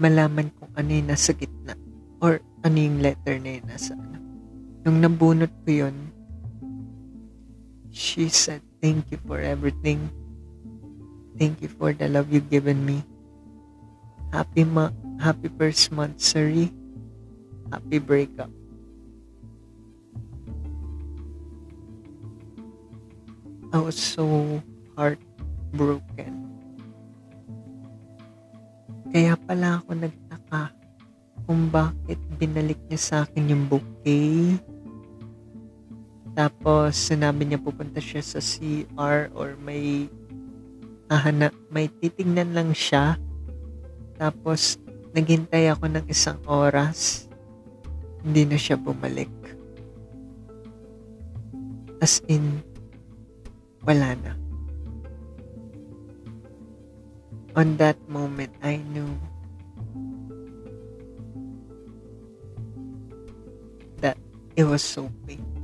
malaman 0.00 0.48
kung 0.56 0.72
ano 0.74 0.90
yung 0.90 1.08
nasa 1.08 1.30
gitna 1.36 1.76
or 2.18 2.40
ano 2.64 2.76
yung 2.76 2.98
letter 3.04 3.36
na 3.38 3.50
yun 3.60 3.66
nasa 3.68 3.92
ano. 3.94 4.19
Nung 4.80 5.04
nabunot 5.04 5.52
ko 5.64 5.88
yun, 5.88 5.96
she 7.92 8.32
said, 8.32 8.64
thank 8.80 9.12
you 9.12 9.20
for 9.28 9.36
everything. 9.36 10.08
Thank 11.36 11.60
you 11.60 11.68
for 11.68 11.92
the 11.92 12.08
love 12.08 12.32
you've 12.32 12.48
given 12.48 12.84
me. 12.84 13.04
Happy 14.32 14.64
ma 14.64 14.88
happy 15.18 15.50
first 15.58 15.90
month, 15.92 16.22
Suri. 16.22 16.70
Happy 17.68 17.98
breakup. 17.98 18.52
I 23.70 23.78
was 23.78 23.98
so 23.98 24.58
heartbroken. 24.98 26.34
Kaya 29.10 29.34
pala 29.34 29.82
ako 29.82 29.90
nagtaka 29.98 30.70
kung 31.46 31.70
bakit 31.70 32.18
binalik 32.38 32.78
niya 32.86 32.98
sa 32.98 33.16
akin 33.26 33.54
yung 33.54 33.64
bouquet. 33.66 34.69
Tapos, 36.34 36.94
sinabi 36.94 37.48
niya 37.48 37.60
pupunta 37.60 37.98
siya 37.98 38.22
sa 38.22 38.38
CR 38.38 39.30
or 39.34 39.58
may 39.60 40.06
ahana, 41.10 41.50
may 41.68 41.90
titignan 41.90 42.54
lang 42.54 42.70
siya. 42.70 43.18
Tapos, 44.20 44.78
Naghintay 45.10 45.66
ako 45.74 45.90
ng 45.90 46.06
isang 46.06 46.38
oras. 46.46 47.26
Hindi 48.22 48.46
na 48.46 48.54
siya 48.54 48.78
bumalik. 48.78 49.30
As 51.98 52.22
in, 52.30 52.62
wala 53.82 54.14
na. 54.22 54.32
On 57.58 57.74
that 57.82 57.98
moment, 58.06 58.54
I 58.62 58.78
knew 58.94 59.10
that 63.98 64.14
it 64.54 64.62
was 64.62 64.86
so 64.86 65.10
painful. 65.26 65.59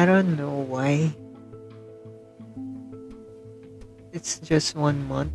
I 0.00 0.08
don't 0.08 0.32
know 0.32 0.64
why 0.64 1.12
it's 4.16 4.40
just 4.40 4.72
one 4.72 5.04
month. 5.04 5.28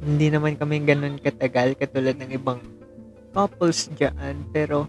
Hindi 0.00 0.32
naman 0.32 0.56
kami 0.56 0.80
ganun 0.80 1.20
katagal 1.20 1.76
katulad 1.76 2.16
ng 2.16 2.32
ibang 2.32 2.64
couples 3.36 3.92
dyan. 3.92 4.48
Pero, 4.48 4.88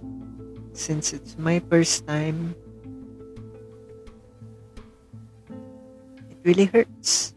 since 0.71 1.11
it's 1.11 1.35
my 1.35 1.59
first 1.67 2.07
time, 2.07 2.55
it 6.31 6.39
really 6.47 6.71
hurts. 6.71 7.35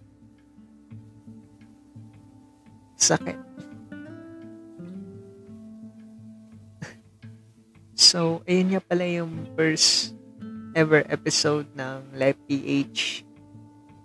Sakit. 2.94 3.42
so, 7.99 8.46
ayun 8.46 8.78
nga 8.78 8.82
pala 8.87 9.02
yung 9.02 9.50
first 9.58 10.15
ever 10.76 11.00
episode 11.09 11.64
ng 11.73 12.04
Life 12.12 12.37
PH. 12.45 13.25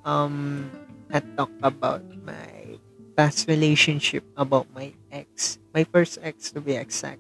Um, 0.08 0.72
I 1.12 1.20
talk 1.36 1.52
about 1.60 2.00
my 2.24 2.80
past 3.20 3.52
relationship, 3.52 4.24
about 4.40 4.72
my 4.72 4.96
ex. 5.12 5.60
My 5.76 5.84
first 5.84 6.16
ex 6.24 6.48
to 6.56 6.64
be 6.64 6.80
exact. 6.80 7.20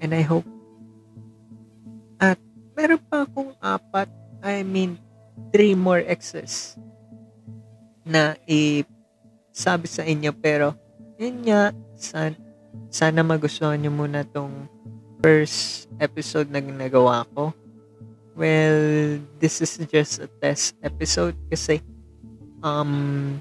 And 0.00 0.16
I 0.16 0.24
hope 0.24 0.48
at 2.16 2.40
meron 2.72 3.04
pa 3.12 3.28
akong 3.28 3.52
apat, 3.60 4.08
I 4.40 4.64
mean, 4.64 4.96
three 5.52 5.76
more 5.76 6.00
exes 6.00 6.80
na 8.06 8.40
i 8.48 8.86
sabi 9.52 9.90
sa 9.90 10.06
inyo 10.06 10.32
pero 10.32 10.72
yun 11.20 11.44
nga 11.44 11.74
san, 11.98 12.32
sana 12.88 13.20
magustuhan 13.20 13.76
nyo 13.82 13.92
muna 13.92 14.22
tong 14.24 14.70
first 15.20 15.90
episode 16.00 16.48
na 16.48 16.62
ginagawa 16.62 17.26
ko 17.34 17.50
well 18.36 19.16
this 19.40 19.64
is 19.64 19.80
just 19.88 20.20
a 20.20 20.28
test 20.44 20.76
episode 20.84 21.34
kasi 21.48 21.80
um 22.60 23.40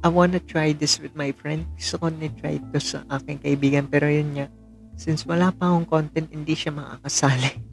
I 0.00 0.08
wanna 0.08 0.40
try 0.40 0.72
this 0.72 0.96
with 0.96 1.12
my 1.12 1.28
friend. 1.28 1.68
Gusto 1.76 2.00
ko 2.00 2.06
ni-try 2.08 2.56
ito 2.56 2.80
sa 2.80 3.04
aking 3.12 3.44
kaibigan. 3.44 3.84
Pero 3.84 4.08
yun 4.08 4.32
nga 4.32 4.46
since 4.96 5.28
wala 5.28 5.52
pa 5.52 5.68
akong 5.68 5.88
content 5.88 6.28
hindi 6.32 6.56
siya 6.56 6.72
makakasali. 6.72 7.52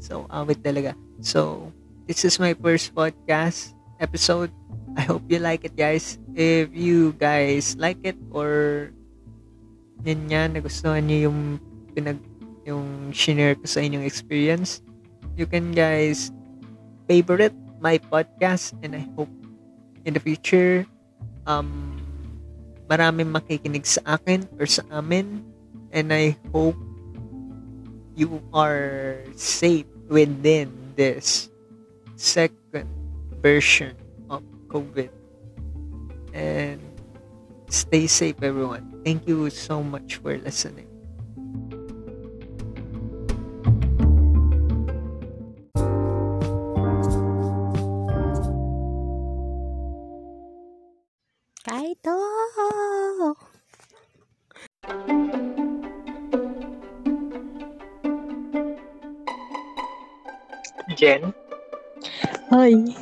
So 0.00 0.24
awit 0.32 0.64
talaga. 0.64 0.96
So 1.20 1.68
this 2.08 2.24
is 2.24 2.40
my 2.40 2.56
first 2.56 2.96
podcast 2.96 3.76
episode. 4.00 4.48
I 4.96 5.04
hope 5.04 5.28
you 5.28 5.36
like 5.44 5.68
it 5.68 5.76
guys. 5.76 6.16
If 6.32 6.72
you 6.72 7.12
guys 7.20 7.76
like 7.76 8.00
it 8.00 8.16
or 8.32 8.88
yun 10.00 10.24
nga, 10.32 10.48
nagustuhan 10.48 11.04
niyo 11.04 11.28
yung 11.28 11.60
pinag 11.92 12.16
yung 12.64 13.12
share 13.12 13.60
ko 13.60 13.68
sa 13.68 13.84
inyong 13.84 14.08
experience, 14.08 14.80
you 15.40 15.48
can 15.48 15.72
guys 15.72 16.28
favorite 17.08 17.56
my 17.80 17.96
podcast 17.96 18.76
and 18.84 18.92
I 18.92 19.08
hope 19.16 19.32
in 20.04 20.12
the 20.12 20.20
future 20.20 20.84
um 21.48 21.96
maraming 22.92 23.32
makikinig 23.32 23.88
sa 23.88 24.20
akin 24.20 24.44
or 24.60 24.68
sa 24.68 24.84
amin 24.92 25.40
and 25.96 26.12
I 26.12 26.36
hope 26.52 26.76
you 28.20 28.42
are 28.52 29.24
safe 29.32 29.88
within 30.12 30.68
this 30.92 31.48
second 32.20 32.84
version 33.40 33.96
of 34.28 34.44
COVID. 34.68 35.08
And 36.36 36.82
stay 37.72 38.06
safe, 38.06 38.42
everyone. 38.42 39.00
Thank 39.06 39.24
you 39.24 39.48
so 39.48 39.82
much 39.82 40.20
for 40.20 40.36
listening. 40.36 40.89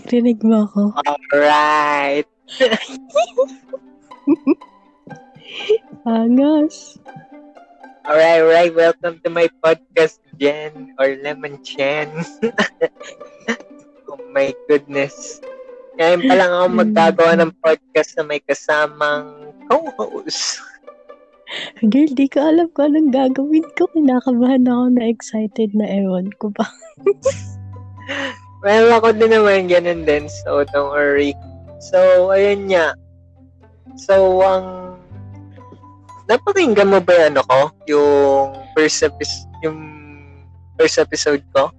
Rinig 0.08 0.40
mo 0.40 0.64
ako. 0.64 0.96
Alright. 1.04 2.28
Angas. 6.08 6.96
Alright, 8.08 8.40
alright. 8.40 8.72
Welcome 8.72 9.20
to 9.24 9.28
my 9.28 9.52
podcast, 9.60 10.24
Jen 10.40 10.96
or 10.96 11.12
Lemon 11.20 11.60
Chen. 11.60 12.08
oh 14.08 14.20
my 14.32 14.56
goodness. 14.64 15.44
Ngayon 16.00 16.22
pa 16.24 16.34
lang 16.40 16.50
ako 16.56 16.66
magkagawa 16.72 17.32
ng 17.36 17.52
podcast 17.60 18.16
na 18.16 18.24
may 18.24 18.40
kasamang 18.40 19.52
co-host. 19.68 20.64
Girl, 21.84 22.08
di 22.12 22.28
ko 22.32 22.44
alam 22.44 22.72
kung 22.72 22.96
anong 22.96 23.12
gagawin 23.12 23.66
ko. 23.76 23.88
Kinakabahan 23.92 24.68
ako 24.68 24.84
na 24.94 25.04
excited 25.04 25.72
na 25.76 25.84
ewan 25.84 26.32
ko 26.40 26.48
ba. 26.52 26.64
Well, 28.58 28.90
ako 28.98 29.14
din 29.14 29.30
naman 29.30 29.70
ganun 29.70 30.02
din. 30.02 30.26
So, 30.26 30.66
don't 30.74 30.90
worry. 30.90 31.34
So, 31.78 32.30
ayun 32.34 32.66
nga. 32.70 32.90
So, 33.94 34.42
ang 34.42 34.98
napakinggan 36.26 36.90
mo 36.90 36.98
ba 36.98 37.14
yung 37.14 37.26
ano 37.34 37.42
ko? 37.46 37.60
Yung 37.86 38.10
first 38.74 39.06
episode, 39.06 39.48
yung 39.62 39.78
first 40.74 40.98
episode 40.98 41.42
ko? 41.54 41.70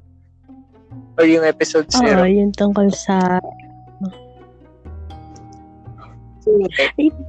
Or 1.19 1.27
yung 1.27 1.43
episode 1.43 1.91
Oo, 1.91 1.99
zero? 1.99 2.23
yun 2.23 2.55
tungkol 2.55 2.87
sa... 2.95 3.43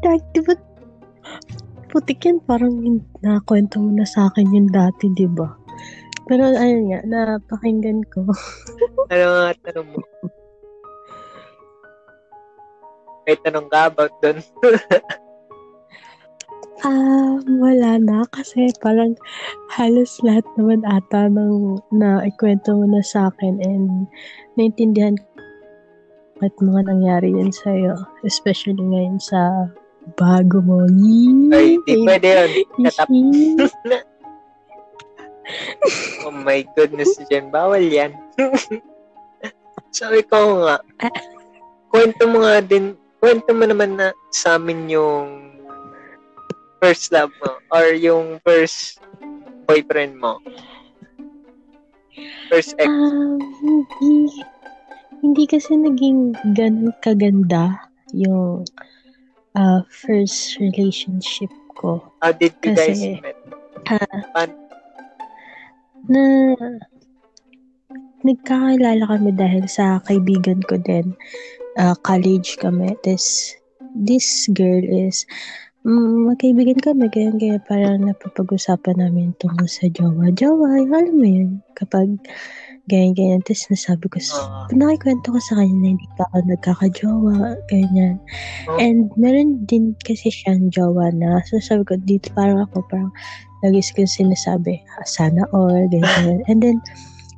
Dag, 0.00 0.22
di 0.32 0.40
ba? 0.46 0.54
Putik 1.90 2.24
yan, 2.24 2.38
parang 2.46 3.02
nakwento 3.20 3.82
mo 3.82 3.90
na 3.92 4.06
sa 4.06 4.30
akin 4.30 4.48
yun 4.48 4.70
dati, 4.70 5.10
di 5.12 5.26
ba? 5.26 5.59
Pero 6.30 6.46
ayun 6.46 6.94
nga, 6.94 7.00
napakinggan 7.02 8.06
ko. 8.06 8.22
Ano 9.10 9.26
nga 9.26 9.50
tanong 9.66 9.88
mo? 9.90 9.98
May 13.26 13.34
tanong 13.42 13.66
ka 13.66 13.90
about 13.90 14.14
dun? 14.22 14.38
Ah, 16.86 17.34
wala 17.66 17.98
na 17.98 18.22
kasi 18.30 18.70
parang 18.78 19.18
halos 19.74 20.22
lahat 20.22 20.46
naman 20.54 20.86
ata 20.86 21.26
ng 21.26 21.82
na 21.98 22.22
ikwento 22.22 22.78
mo 22.78 22.86
na 22.86 23.02
sa 23.02 23.34
akin 23.34 23.58
and 23.66 24.06
naintindihan 24.54 25.18
ko 25.18 25.26
at 26.46 26.54
mga 26.62 26.86
nangyari 26.86 27.34
yun 27.34 27.50
sa'yo. 27.50 27.98
Especially 28.22 28.78
ngayon 28.78 29.18
sa 29.18 29.66
bago 30.14 30.62
mo. 30.62 30.86
Yee! 30.94 31.50
Ay, 31.50 31.70
di 31.82 32.06
pwede 32.06 32.28
yun. 32.32 32.50
Oh 36.26 36.34
my 36.34 36.62
goodness, 36.76 37.16
Jen. 37.32 37.48
Bawal 37.48 37.82
yan. 37.88 38.12
so, 39.96 40.12
ikaw 40.12 40.44
nga. 40.62 40.76
Kwento 41.90 42.22
mo 42.28 42.44
nga 42.44 42.60
din, 42.62 42.94
kwento 43.18 43.50
mo 43.56 43.64
naman 43.66 43.98
na 43.98 44.12
sa 44.30 44.60
amin 44.60 44.86
yung 44.86 45.50
first 46.80 47.12
love 47.12 47.32
mo 47.44 47.60
or 47.72 47.92
yung 47.96 48.38
first 48.44 49.00
boyfriend 49.68 50.16
mo. 50.16 50.38
First 52.48 52.74
ex. 52.78 52.88
Um, 52.88 53.38
hindi, 54.02 54.42
hindi 55.22 55.44
kasi 55.46 55.76
naging 55.76 56.34
ganun 56.56 56.92
kaganda 57.00 57.78
yung 58.12 58.66
uh, 59.54 59.80
first 59.88 60.58
relationship 60.58 61.50
ko. 61.78 62.02
How 62.20 62.34
did 62.34 62.54
you 62.64 62.74
guys 62.74 62.98
kasi- 62.98 63.20
met? 63.22 63.38
Ah, 63.88 64.20
Pan- 64.36 64.69
na 66.10 66.54
nagkakilala 68.26 69.04
kami 69.06 69.30
dahil 69.32 69.64
sa 69.70 70.02
kaibigan 70.04 70.60
ko 70.66 70.76
din. 70.76 71.16
Ah, 71.78 71.96
college 72.02 72.58
kami. 72.58 72.92
This, 73.06 73.56
this 73.94 74.50
girl 74.52 74.82
is 74.82 75.24
mm, 75.86 76.28
magkaibigan 76.28 76.82
kami, 76.82 77.08
ganyan, 77.08 77.38
ganyan, 77.40 77.62
parang 77.64 78.04
napapag-usapan 78.04 79.00
namin 79.00 79.32
tungkol 79.40 79.70
sa 79.70 79.88
jowa. 79.88 80.28
Jowa, 80.34 80.82
alam 80.82 81.14
mo 81.16 81.26
yun, 81.26 81.50
kapag 81.78 82.20
ganyan, 82.90 83.14
ganyan, 83.14 83.40
tapos 83.46 83.70
nasabi 83.70 84.10
ko, 84.10 84.18
Ah. 84.34 84.66
nakikwento 84.74 85.30
ko 85.30 85.38
sa 85.38 85.62
kanya 85.62 85.76
na 85.78 85.88
hindi 85.94 86.08
pa 86.18 86.26
ako 86.34 86.36
nagkakajowa, 86.50 87.36
ganyan. 87.70 88.18
Oh. 88.66 88.82
And 88.82 89.14
meron 89.14 89.62
din 89.70 89.94
kasi 90.02 90.34
siyang 90.34 90.74
jowa 90.74 91.14
na, 91.14 91.38
so 91.46 91.62
sabi 91.62 91.86
ko, 91.86 91.94
dito 92.02 92.26
parang 92.34 92.66
ako, 92.66 92.82
parang 92.90 93.14
lagi 93.62 93.78
ko 93.94 94.02
sinasabi, 94.02 94.82
"Ah, 94.98 95.06
sana 95.06 95.46
all, 95.54 95.86
ganyan. 95.86 96.42
And 96.50 96.58
then, 96.58 96.82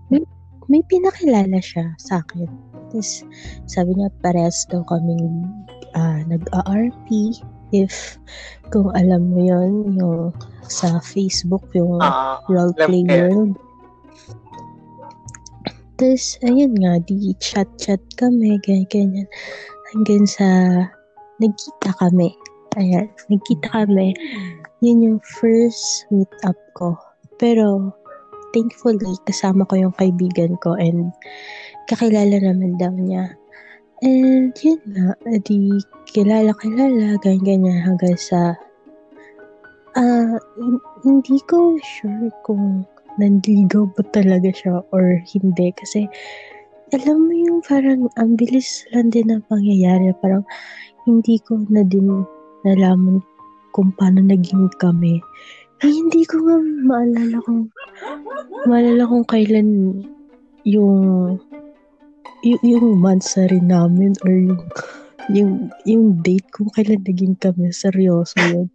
may, 0.08 0.24
may 0.72 0.80
pinakilala 0.88 1.60
siya 1.60 1.92
sa 2.00 2.24
akin. 2.24 2.48
Tapos, 2.88 3.28
sabi 3.68 3.92
niya, 3.92 4.08
parehas 4.24 4.64
daw 4.72 4.80
kaming 4.88 5.44
ah, 5.92 6.24
nag-RP. 6.24 7.36
If, 7.72 8.20
kung 8.68 8.92
alam 8.92 9.32
mo 9.32 9.40
yon 9.44 9.96
yung 9.96 10.32
sa 10.64 11.00
Facebook, 11.00 11.68
yung 11.76 12.00
Ah, 12.00 12.40
roleplay 12.48 13.04
world. 13.04 13.56
Tapos, 16.02 16.34
ayun 16.42 16.74
nga, 16.82 16.98
di 17.06 17.30
chat-chat 17.38 18.02
kami, 18.18 18.58
ganyan, 18.66 18.90
ganyan. 18.90 19.28
Hanggang 19.94 20.26
sa, 20.26 20.46
nagkita 21.38 21.94
kami. 21.94 22.34
Ayan, 22.74 23.06
nagkita 23.30 23.70
kami. 23.70 24.10
Yun 24.82 25.06
yung 25.06 25.20
first 25.22 26.10
meet 26.10 26.26
up 26.42 26.58
ko. 26.74 26.98
Pero, 27.38 27.94
thankfully, 28.50 29.14
kasama 29.30 29.62
ko 29.70 29.78
yung 29.78 29.94
kaibigan 29.94 30.58
ko 30.58 30.74
and 30.74 31.14
kakilala 31.86 32.34
naman 32.34 32.74
daw 32.82 32.90
niya. 32.90 33.38
And 34.02 34.50
yun 34.58 34.82
nga, 34.98 35.14
di 35.46 35.70
kilala-kilala, 36.10 37.14
ganyan-ganyan 37.22 37.78
hanggang 37.78 38.18
sa 38.18 38.58
ah 39.94 40.34
hindi 41.06 41.38
ko 41.46 41.78
sure 41.78 42.32
kung 42.42 42.82
nanligaw 43.20 43.88
ba 43.92 44.02
talaga 44.12 44.48
siya 44.52 44.80
or 44.94 45.20
hindi? 45.28 45.72
Kasi 45.76 46.08
alam 46.92 47.24
mo 47.24 47.32
yung 47.32 47.60
parang 47.64 48.08
ang 48.20 48.36
bilis 48.36 48.84
lang 48.92 49.08
din 49.08 49.32
ng 49.32 49.42
pangyayari. 49.48 50.12
Parang 50.20 50.44
hindi 51.08 51.40
ko 51.42 51.60
na 51.72 51.82
din 51.82 52.24
nalaman 52.68 53.24
kung 53.72 53.90
paano 53.96 54.20
naging 54.20 54.68
kami. 54.78 55.18
Eh, 55.82 55.90
hindi 55.90 56.22
ko 56.28 56.38
nga 56.46 56.56
maalala 56.86 57.36
kung 57.42 57.72
maalala 58.68 59.02
kung 59.08 59.26
kailan 59.26 59.68
yung 60.62 60.94
yung, 62.46 62.62
yung 62.62 62.86
mansari 63.02 63.58
namin 63.58 64.14
or 64.22 64.30
yung 64.30 64.62
yung 65.32 65.52
yung 65.88 66.04
date 66.22 66.46
kung 66.54 66.70
kailan 66.76 67.02
naging 67.02 67.34
kami. 67.40 67.72
Seryoso 67.74 68.38
yun. 68.52 68.68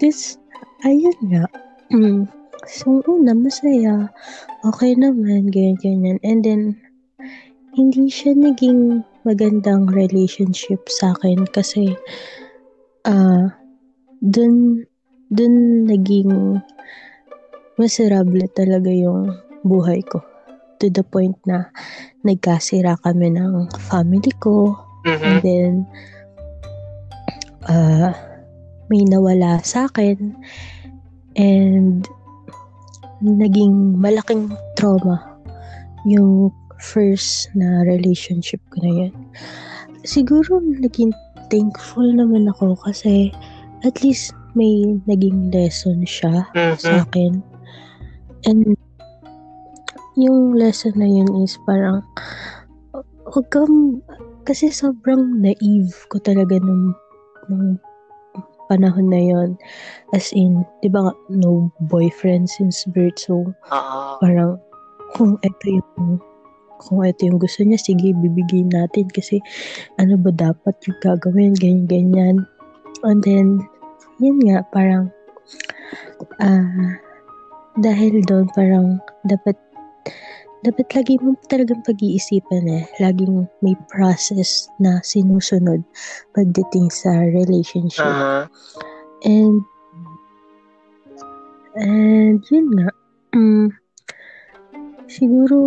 This 0.00 0.40
ayun 0.82 1.16
nga 1.30 1.44
so 2.66 3.00
una 3.06 3.32
masaya. 3.32 4.10
Okay 4.66 4.98
naman 4.98 5.48
ganyan 5.48 5.78
ganyan. 5.78 6.18
And 6.26 6.42
then 6.42 6.62
hindi 7.72 8.10
siya 8.10 8.34
naging 8.34 9.06
magandang 9.26 9.90
relationship 9.90 10.86
sa 10.90 11.14
akin 11.14 11.46
kasi 11.50 11.94
uh, 13.06 13.46
dun 14.22 14.86
dun 15.30 15.54
naging 15.86 16.62
miserable 17.76 18.46
talaga 18.56 18.90
yung 18.90 19.34
buhay 19.66 20.02
ko. 20.06 20.22
To 20.76 20.92
the 20.92 21.00
point 21.00 21.36
na 21.48 21.72
nagkasira 22.20 23.00
kami 23.00 23.32
ng 23.32 23.70
family 23.88 24.32
ko. 24.42 24.76
Mhm. 25.06 25.22
and 25.22 25.38
then 25.46 25.72
uh, 27.70 28.10
may 28.90 29.02
nawala 29.06 29.62
sa 29.62 29.86
akin. 29.86 30.34
And 31.36 32.02
naging 33.24 33.96
malaking 33.96 34.52
trauma 34.76 35.20
yung 36.04 36.52
first 36.78 37.48
na 37.56 37.82
relationship 37.88 38.60
ko 38.70 38.76
na 38.84 38.92
yun. 39.04 39.14
Siguro 40.04 40.60
naging 40.60 41.10
thankful 41.48 42.04
naman 42.04 42.46
ako 42.52 42.76
kasi 42.84 43.32
at 43.82 43.96
least 44.04 44.36
may 44.56 44.96
naging 45.08 45.52
lesson 45.52 46.04
siya 46.04 46.46
sa 46.76 46.90
Mhm. 46.92 47.02
akin. 47.08 47.32
And 48.46 48.62
yung 50.16 50.56
lesson 50.56 50.96
na 50.96 51.08
yun 51.08 51.28
is 51.44 51.60
parang 51.68 52.00
huwag 53.28 53.46
kang 53.52 54.00
kasi 54.46 54.70
sobrang 54.70 55.42
naive 55.42 55.92
ko 56.08 56.22
talaga 56.22 56.56
nung, 56.62 56.94
nung 57.50 57.76
panahon 58.66 59.06
na 59.10 59.20
yon 59.20 59.50
as 60.14 60.30
in 60.34 60.62
di 60.82 60.88
ba 60.90 61.10
no 61.30 61.70
boyfriend 61.90 62.50
since 62.50 62.86
birth 62.90 63.18
so 63.18 63.46
Oo. 63.72 64.00
parang 64.22 64.58
kung 65.14 65.38
ito 65.42 65.80
yung 65.80 66.18
kung 66.82 67.00
ito 67.02 67.24
yung 67.24 67.40
gusto 67.40 67.64
niya 67.64 67.80
sige 67.80 68.12
bibigyan 68.12 68.68
natin 68.70 69.08
kasi 69.08 69.40
ano 69.96 70.18
ba 70.20 70.30
dapat 70.34 70.74
yung 70.84 70.98
gagawin 71.00 71.56
ganyan 71.56 71.86
ganyan 71.88 72.36
and 73.06 73.20
then 73.24 73.60
yun 74.20 74.36
nga 74.44 74.60
parang 74.72 75.08
ah 76.40 76.96
dahil 77.80 78.24
doon 78.24 78.48
parang 78.56 79.00
dapat 79.28 79.56
dapat 80.64 80.88
lagi 80.96 81.20
mo 81.20 81.36
talagang 81.52 81.84
pag-iisipan 81.84 82.64
eh. 82.70 82.84
Laging 83.02 83.44
may 83.60 83.76
process 83.92 84.72
na 84.80 85.02
sinusunod 85.04 85.84
pagdating 86.32 86.88
sa 86.88 87.12
relationship. 87.28 88.06
Aha. 88.06 88.48
And, 89.26 89.60
and 91.76 92.40
yun 92.48 92.66
nga, 92.72 92.88
mm, 93.36 93.68
siguro, 95.10 95.58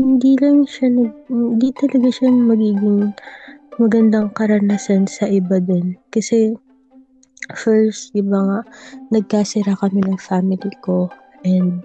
hindi 0.00 0.32
lang 0.40 0.64
siya, 0.64 0.88
nag, 0.92 1.12
hindi 1.28 1.68
talaga 1.76 2.08
siya 2.08 2.32
magiging 2.32 3.12
magandang 3.76 4.32
karanasan 4.36 5.08
sa 5.08 5.28
iba 5.28 5.60
din. 5.60 5.96
Kasi, 6.12 6.56
first, 7.56 8.12
di 8.12 8.24
ba 8.24 8.40
nga, 8.40 8.60
nagkasira 9.12 9.76
kami 9.76 10.04
ng 10.04 10.20
family 10.20 10.72
ko 10.84 11.08
and 11.44 11.84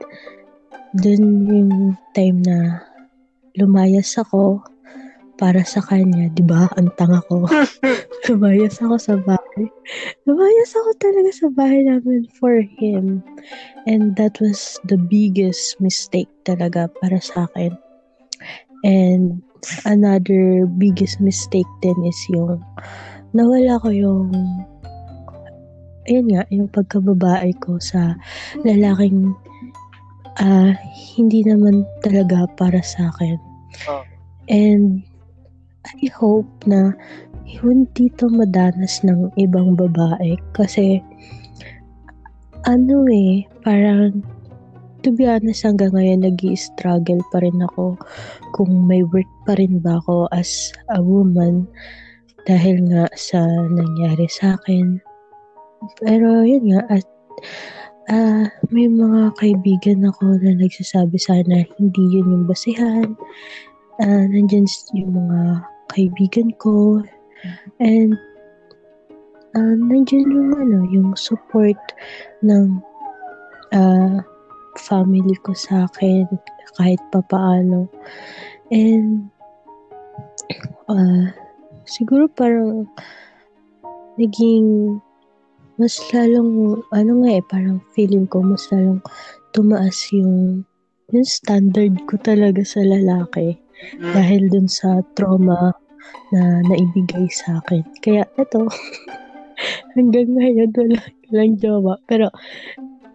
dun 0.99 1.23
yung 1.47 1.71
time 2.15 2.39
na 2.43 2.79
lumayas 3.59 4.15
ako 4.19 4.63
para 5.35 5.67
sa 5.67 5.83
kanya, 5.83 6.31
di 6.31 6.43
ba? 6.43 6.71
Ang 6.79 6.91
tanga 6.95 7.19
ko. 7.27 7.43
lumayas 8.31 8.79
ako 8.79 8.95
sa 8.95 9.15
bahay. 9.19 9.67
Lumayas 10.23 10.71
ako 10.71 10.89
talaga 10.99 11.31
sa 11.35 11.47
bahay 11.51 11.83
namin 11.83 12.23
for 12.39 12.63
him. 12.63 13.19
And 13.83 14.15
that 14.15 14.39
was 14.39 14.79
the 14.87 14.95
biggest 14.95 15.77
mistake 15.83 16.31
talaga 16.47 16.87
para 17.03 17.19
sa 17.19 17.51
akin. 17.51 17.75
And 18.87 19.43
another 19.83 20.69
biggest 20.79 21.19
mistake 21.19 21.69
din 21.83 21.97
is 22.07 22.19
yung 22.31 22.63
nawala 23.35 23.81
ko 23.83 23.91
yung 23.91 24.31
ayun 26.05 26.27
nga, 26.31 26.45
yung 26.53 26.69
pagkababae 26.69 27.51
ko 27.59 27.81
sa 27.81 28.13
lalaking 28.61 29.33
ah 30.39 30.75
hindi 31.15 31.43
naman 31.47 31.87
talaga 32.03 32.47
para 32.59 32.79
sa 32.83 33.11
akin. 33.15 33.37
Oh. 33.87 34.03
And 34.51 35.03
I 35.85 36.09
hope 36.11 36.49
na 36.67 36.93
hindi 37.45 38.09
to 38.17 38.27
madanas 38.27 39.05
ng 39.05 39.31
ibang 39.37 39.77
babae 39.77 40.35
kasi 40.57 40.99
ano 42.65 43.05
eh, 43.07 43.45
parang 43.61 44.25
to 45.05 45.13
be 45.13 45.29
honest 45.29 45.61
hanggang 45.61 45.93
ngayon 45.93 46.25
nag 46.25 46.41
struggle 46.57 47.21
pa 47.29 47.37
rin 47.45 47.61
ako 47.61 47.93
kung 48.57 48.89
may 48.89 49.05
worth 49.05 49.29
pa 49.45 49.53
rin 49.53 49.77
ba 49.77 50.01
ako 50.01 50.25
as 50.33 50.73
a 50.89 50.97
woman 50.97 51.69
dahil 52.49 52.81
nga 52.89 53.05
sa 53.13 53.41
nangyari 53.69 54.25
sa 54.29 54.57
akin. 54.57 54.97
Pero 56.01 56.41
yun 56.41 56.73
nga, 56.73 56.81
at 56.89 57.05
ah 58.05 58.45
may 58.69 58.85
mga 58.85 59.33
kaibigan 59.41 60.05
ako 60.05 60.37
na 60.37 60.53
nagsasabi 60.53 61.17
sana 61.17 61.65
hindi 61.77 62.03
yun 62.13 62.29
yung 62.29 62.45
basihan. 62.45 63.17
Ah, 64.03 64.27
nandyan 64.27 64.67
yung 64.91 65.15
mga 65.15 65.65
kaibigan 65.95 66.51
ko 66.59 67.01
and 67.79 68.13
ah, 69.55 69.75
nandyan 69.79 70.27
yung 70.27 70.51
ano, 70.53 70.83
yung 70.91 71.09
support 71.15 71.79
ng 72.43 72.77
ah, 73.73 74.19
family 74.75 75.35
ko 75.41 75.55
sa 75.55 75.87
akin 75.87 76.27
kahit 76.75 76.99
papaano. 77.09 77.87
And 78.69 79.31
ah, 80.91 81.31
siguro 81.87 82.27
parang 82.27 82.89
naging 84.19 84.99
mas 85.75 85.99
lalong 86.15 86.79
ano 86.95 87.11
nga 87.23 87.31
eh, 87.35 87.43
parang 87.45 87.79
feeling 87.95 88.27
ko 88.27 88.39
mas 88.43 88.67
lalong 88.71 89.03
tumaas 89.51 89.97
yung 90.15 90.63
yung 91.13 91.27
standard 91.27 91.93
ko 92.09 92.17
talaga 92.19 92.65
sa 92.65 92.81
lalaki 92.81 93.59
Mm. 93.99 94.13
dahil 94.15 94.41
dun 94.51 94.67
sa 94.71 95.03
trauma 95.19 95.75
na 96.31 96.41
naibigay 96.65 97.27
sa 97.27 97.59
akin. 97.59 97.83
Kaya 97.99 98.23
eto, 98.39 98.65
hanggang 99.95 100.31
ngayon 100.31 100.71
wala 100.73 100.99
lang 101.31 101.59
jowa. 101.59 101.99
Pero 102.07 102.31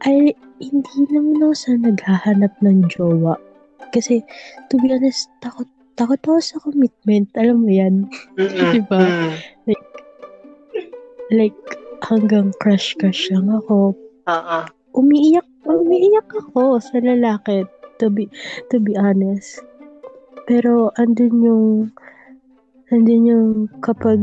ay 0.05 0.37
hindi 0.61 0.97
naman 1.09 1.41
ako 1.41 1.55
sa 1.57 1.73
naghahanap 1.81 2.53
ng 2.61 2.87
jowa. 2.93 3.41
Kasi 3.91 4.21
to 4.69 4.77
be 4.79 4.93
honest, 4.93 5.33
takot 5.41 5.67
takot 5.97 6.21
ako 6.29 6.39
sa 6.41 6.57
commitment. 6.61 7.29
Alam 7.37 7.65
mo 7.65 7.71
yan? 7.73 8.07
Diba? 8.77 9.01
Mm. 9.01 9.35
Like, 11.31 11.57
hanggang 12.05 12.53
crush-crush 12.61 13.33
lang 13.33 13.49
ako. 13.51 13.97
Oo. 14.29 14.59
Umiiyak, 14.97 15.47
umiiyak 15.65 16.29
ako 16.33 16.81
sa 16.81 16.99
lalaki. 17.01 17.65
To 18.01 18.09
be, 18.09 18.33
to 18.73 18.81
be 18.81 18.97
honest. 18.97 19.61
Pero, 20.49 20.89
andun 20.97 21.37
yung, 21.45 21.67
andun 22.89 23.29
yung 23.29 23.49
kapag 23.85 24.19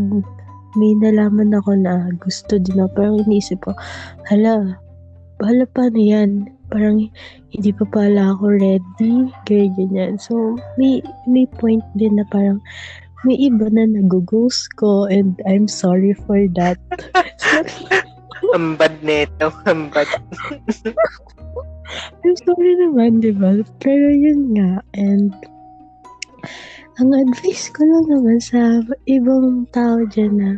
may 0.76 0.94
nalaman 0.98 1.54
ako 1.54 1.78
na 1.78 2.10
gusto 2.18 2.58
din 2.58 2.82
ako, 2.82 2.90
parang 2.98 3.18
iniisip 3.26 3.62
ko, 3.62 3.74
hala, 4.30 4.78
hala 5.42 5.66
paano 5.72 5.98
yan? 6.02 6.50
Parang 6.68 7.08
hindi 7.54 7.72
pa 7.72 7.86
pala 7.88 8.36
ako 8.36 8.60
ready, 8.60 9.14
ganyan, 9.48 9.72
ganyan. 9.78 10.14
So, 10.20 10.58
may, 10.76 11.00
may 11.30 11.48
point 11.62 11.86
din 11.96 12.20
na 12.20 12.26
parang 12.28 12.60
may 13.26 13.38
iba 13.40 13.70
na 13.74 13.90
nag-ghost 13.90 14.78
ko 14.78 15.10
and 15.10 15.40
I'm 15.50 15.66
sorry 15.66 16.14
for 16.28 16.46
that. 16.60 16.78
Ang 18.54 18.78
bad 18.78 19.02
neto. 19.02 19.50
Ang 19.66 19.90
bad. 19.90 20.06
I'm 22.22 22.36
sorry 22.46 22.74
naman, 22.78 23.24
di 23.24 23.34
ba? 23.34 23.58
Pero 23.82 24.08
yun 24.12 24.54
nga, 24.54 24.84
and 24.94 25.34
ang 27.00 27.14
advice 27.14 27.72
ko 27.72 27.86
lang 27.86 28.06
naman 28.12 28.38
sa 28.42 28.84
ibang 29.08 29.66
tao 29.72 30.04
dyan 30.12 30.34
na, 30.38 30.52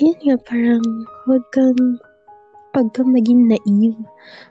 yun 0.00 0.18
nga, 0.24 0.36
parang 0.48 0.84
huwag 1.28 1.44
kang, 1.52 2.00
huwag 2.74 2.90
kang 2.90 3.14
maging 3.14 3.46
naive. 3.46 3.94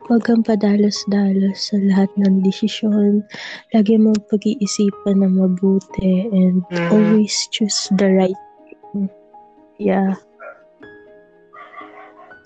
Huwag 0.07 0.23
kang 0.23 0.47
padalos-dalos 0.47 1.59
sa 1.59 1.75
lahat 1.83 2.07
ng 2.15 2.39
desisyon. 2.39 3.19
Lagi 3.75 3.99
mong 3.99 4.23
pag-iisipan 4.31 5.19
na 5.19 5.27
mabuti 5.27 6.31
and 6.31 6.63
Mm. 6.71 6.87
always 6.87 7.35
choose 7.51 7.91
the 7.99 8.07
right 8.07 8.41
thing. 8.95 9.11
Yeah. 9.75 10.15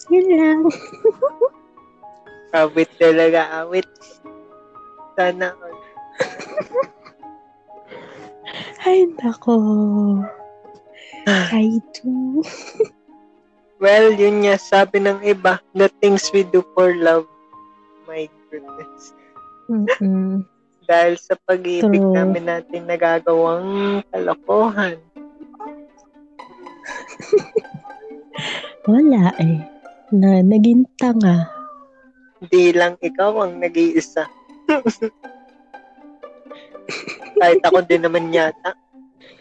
Yun 0.10 0.28
lang. 0.34 0.60
Awit 2.58 2.90
talaga, 2.98 3.62
awit. 3.62 3.86
Sana 5.14 5.54
all. 5.54 5.78
Ay, 8.88 9.06
nako. 9.22 9.56
I 11.28 11.78
do. 11.94 12.42
Well, 13.78 14.18
yun 14.18 14.42
nga, 14.42 14.58
sabi 14.58 15.06
ng 15.06 15.22
iba, 15.22 15.62
the 15.78 15.86
things 16.02 16.34
we 16.34 16.42
do 16.50 16.66
for 16.74 16.98
love. 16.98 17.30
My 18.10 18.26
goodness. 18.50 19.14
Mm-mm. 19.70 20.42
Dahil 20.88 21.20
sa 21.22 21.38
pag-ibig 21.46 22.02
True. 22.02 22.16
namin 22.16 22.50
natin 22.50 22.90
nagagawang 22.90 24.02
kalokohan. 24.10 24.98
Wala 28.90 29.36
eh. 29.38 29.62
Na, 30.10 30.40
naging 30.40 30.88
tanga. 30.96 31.52
Hindi 32.42 32.74
lang 32.74 32.98
ikaw 32.98 33.46
ang 33.46 33.60
nag-iisa. 33.60 34.26
Kahit 37.38 37.62
ako 37.62 37.86
din 37.86 38.08
naman 38.08 38.34
yata. 38.34 38.74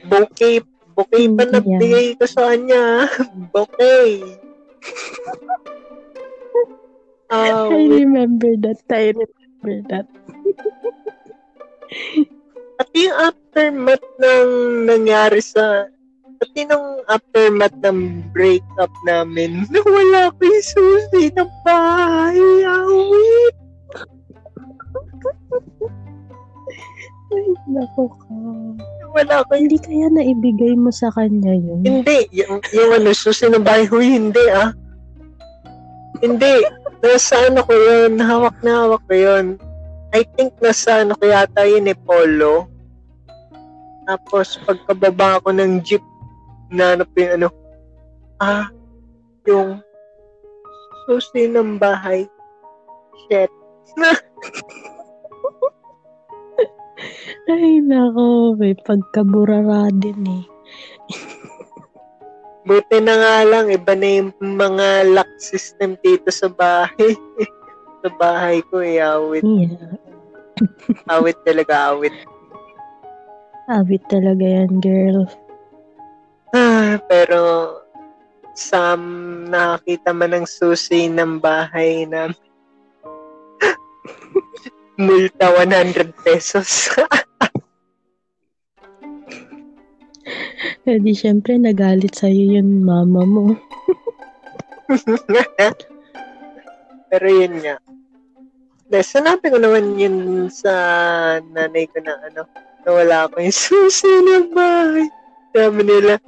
Bouquet. 0.05 0.67
Bouquet 0.97 1.29
pa 1.37 1.45
nabigay 1.45 2.17
ko 2.17 2.25
sa 2.25 2.57
kanya. 2.57 3.05
Bouquet. 3.53 4.25
Ah, 7.29 7.69
I 7.69 7.85
remember 7.85 8.57
that. 8.65 8.81
I 8.89 9.13
remember 9.13 9.77
that. 9.93 10.07
Pati 12.77 13.09
yung 13.09 13.17
aftermath 13.17 14.05
ng 14.21 14.51
nangyari 14.85 15.41
sa 15.41 15.89
pati 16.37 16.69
nung 16.69 17.01
aftermath 17.09 17.73
ng 17.81 18.21
breakup 18.37 18.93
namin, 19.09 19.65
nawala 19.73 20.29
ko 20.37 20.43
yung 20.45 20.65
susi 20.65 21.33
ng 21.33 21.51
bahay. 21.65 22.37
Awit! 22.65 23.57
Ay, 27.33 27.47
nako 27.67 28.13
ka. 28.13 28.35
Wala 29.17 29.43
ko. 29.49 29.53
Hindi 29.57 29.79
kaya 29.81 30.07
naibigay 30.13 30.77
mo 30.79 30.93
sa 30.93 31.11
kanya 31.15 31.57
yun? 31.57 31.83
Hindi. 31.83 32.29
Yung, 32.37 32.61
yung 32.71 32.91
ano, 32.95 33.11
susi 33.17 33.49
ng 33.49 33.65
bahay. 33.65 33.89
Huy, 33.89 34.15
hindi 34.15 34.45
ah. 34.53 34.71
Hindi. 36.23 36.63
Nasa 37.03 37.51
ano 37.51 37.65
ko 37.65 37.73
yun. 37.73 38.21
Hawak 38.21 38.57
na 38.63 38.87
hawak 38.87 39.03
ko 39.09 39.15
yun. 39.15 39.47
I 40.15 40.23
think 40.39 40.55
nasa 40.63 41.03
ano 41.03 41.19
ko 41.19 41.29
yata 41.29 41.67
yun 41.67 41.91
eh, 41.91 41.99
polo. 41.99 42.71
Tapos 44.07 44.57
pagkababa 44.63 45.43
ko 45.43 45.51
ng 45.51 45.83
jeep, 45.83 46.05
na 46.71 46.95
ano 46.95 47.05
yung 47.15 47.33
ano, 47.43 47.49
ah, 48.43 48.67
yung 49.47 49.83
susi 51.07 51.47
ng 51.51 51.79
bahay. 51.79 52.27
Shit. 53.27 53.51
Ay, 57.53 57.81
nako. 57.85 58.57
May 58.57 58.75
pagkaburara 58.77 59.93
din 59.93 60.23
eh. 60.25 60.45
Buti 62.67 62.99
na 62.99 63.15
nga 63.15 63.37
lang, 63.47 63.71
iba 63.71 63.95
na 63.95 64.09
yung 64.19 64.31
mga 64.43 65.15
lock 65.15 65.31
system 65.39 65.95
dito 66.03 66.35
sa 66.35 66.51
bahay. 66.51 67.15
sa 68.03 68.09
bahay 68.19 68.59
ko 68.67 68.83
eh, 68.83 68.99
awit. 68.99 69.47
Yeah. 69.47 69.95
Awit 71.07 71.39
talaga, 71.47 71.95
awit. 71.95 72.17
Awit 73.71 74.03
talaga 74.11 74.43
yan, 74.43 74.83
girl. 74.83 75.31
Ah, 76.55 76.99
pero 77.07 77.71
sa 78.57 78.97
nakakita 79.47 80.17
man 80.17 80.33
ng 80.33 80.47
susi 80.49 81.13
ng 81.13 81.39
bahay 81.39 82.09
na 82.09 82.33
multa 84.97 85.53
100 85.53 86.17
pesos. 86.25 86.89
Eh 90.87 91.03
di 91.03 91.19
syempre 91.19 91.59
nagalit 91.59 92.15
sa'yo 92.15 92.59
yun 92.59 92.87
mama 92.87 93.27
mo. 93.27 93.59
pero 97.11 97.27
yun 97.27 97.59
nga. 97.59 97.75
De, 98.87 99.03
sinabi 99.03 99.51
ko 99.51 99.59
naman 99.59 99.99
yun 99.99 100.47
sa 100.47 100.73
nanay 101.43 101.91
ko 101.91 101.99
na 102.07 102.23
ano, 102.23 102.47
na 102.87 102.91
wala 102.91 103.17
ako 103.27 103.43
yung 103.43 103.55
susi 103.55 104.07
ng 104.07 104.55
bahay. 104.55 105.11
Sabi 105.51 105.81
nila, 105.83 106.23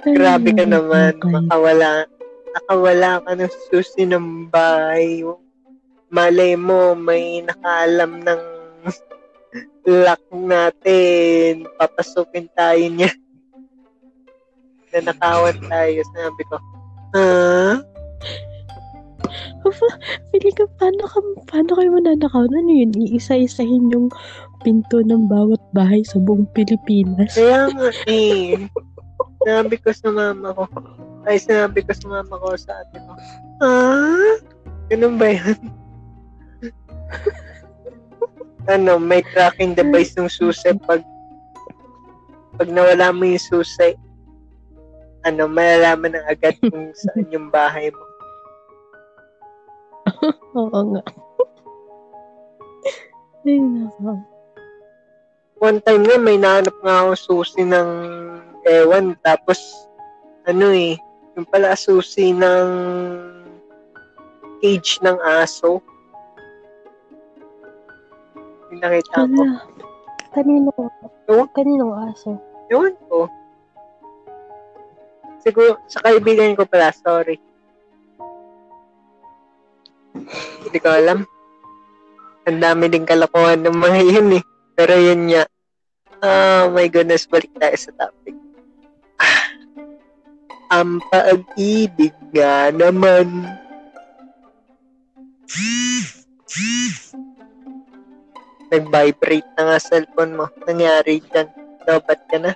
grabe 0.00 0.50
ka 0.56 0.64
naman, 0.64 1.12
makawala, 1.28 2.08
nakawala 2.56 3.20
ka 3.20 3.32
ng 3.36 3.52
susi 3.68 4.08
ng 4.08 4.48
bahay. 4.48 5.20
Malay 6.12 6.60
mo, 6.60 6.92
may 6.92 7.40
nakaalam 7.40 8.20
ng 8.20 8.42
lock 9.88 10.22
natin. 10.28 11.64
Papasukin 11.80 12.52
tayo 12.52 12.84
niya. 12.84 13.08
Nanakawan 14.92 15.56
tayo. 15.72 16.04
Sabi 16.12 16.42
ko, 16.52 16.56
ha? 17.16 17.80
Aba, 19.62 19.88
Pili 20.34 20.52
ka, 20.52 20.68
paano, 20.76 21.02
ka, 21.08 21.18
paano 21.48 21.70
kayo 21.80 21.88
mananakaw? 21.96 22.44
Ano 22.44 22.72
yun? 22.76 22.92
Iisa-isahin 22.92 23.88
yung 23.88 24.12
pinto 24.60 25.00
ng 25.00 25.32
bawat 25.32 25.64
bahay 25.72 26.04
sa 26.04 26.20
buong 26.20 26.44
Pilipinas. 26.52 27.32
Kaya 27.32 27.72
nga 27.72 27.88
eh. 28.04 28.68
Sinabi 29.42 29.80
ko 29.80 29.90
sa 29.96 30.12
mama 30.12 30.52
ko. 30.52 30.68
Ay, 31.24 31.40
sinabi 31.40 31.80
ko 31.88 31.96
sa 31.96 32.20
mama 32.20 32.34
ko 32.36 32.52
sa 32.58 32.84
ate 32.84 33.00
ko. 33.00 33.12
Ha? 33.64 33.72
Ganun 34.92 35.16
ba 35.16 35.32
yan? 35.32 35.81
Ano, 38.70 38.98
may 38.98 39.22
tracking 39.34 39.74
device 39.74 40.14
ng 40.14 40.30
susi 40.30 40.70
pag 40.86 41.02
pag 42.60 42.68
nawala 42.68 43.10
mo 43.10 43.24
yung 43.24 43.40
susi, 43.40 43.96
ano, 45.24 45.48
malalaman 45.48 46.14
na 46.14 46.22
agad 46.28 46.54
kung 46.60 46.92
saan 47.00 47.26
yung 47.32 47.48
bahay 47.48 47.88
mo. 47.88 48.04
Oo 50.60 50.78
nga. 50.92 51.02
Ay, 53.42 53.58
nako. 53.58 54.20
One 55.62 55.78
time 55.86 56.02
nga, 56.06 56.18
may 56.18 56.36
nahanap 56.36 56.76
nga 56.82 57.06
ako 57.06 57.12
susi 57.14 57.62
ng 57.62 57.90
ewan, 58.66 59.14
tapos, 59.22 59.58
ano 60.44 60.74
eh, 60.74 60.98
yung 61.38 61.46
pala 61.48 61.72
susi 61.78 62.34
ng 62.34 62.68
cage 64.62 65.02
ng 65.02 65.18
aso. 65.22 65.82
Nakita 68.82 69.30
ko. 69.30 69.42
Hala. 69.46 69.62
Kanino? 70.34 70.70
Oo. 70.74 71.44
Kaninong 71.54 71.94
aso? 72.10 72.34
Yun 72.66 72.98
ko. 73.06 73.30
Siguro, 75.38 75.78
sa 75.86 76.02
kaibigan 76.02 76.58
ko 76.58 76.66
pala, 76.66 76.90
sorry. 76.90 77.38
Hindi 80.66 80.78
ko 80.82 80.88
alam. 80.90 81.22
Ang 82.50 82.58
dami 82.58 82.90
din 82.90 83.06
kalokohan 83.06 83.62
ng 83.62 83.76
mga 83.78 84.00
yun 84.02 84.28
eh. 84.38 84.44
Pero 84.74 84.94
yun 84.98 85.30
nga. 85.30 85.46
Oh 86.22 86.70
my 86.74 86.86
goodness, 86.90 87.26
balik 87.26 87.50
tayo 87.58 87.74
sa 87.78 87.90
topic. 87.98 88.34
Ah, 89.18 89.46
ang 90.78 90.98
pag-ibig 91.10 92.14
nga 92.34 92.70
naman. 92.74 93.46
Nag-vibrate 98.72 99.48
na 99.54 99.62
nga 99.68 99.78
cellphone 99.78 100.32
mo. 100.34 100.46
Nangyari 100.64 101.20
dyan. 101.22 101.48
Dapat 101.84 102.18
ka 102.26 102.36
na. 102.40 102.52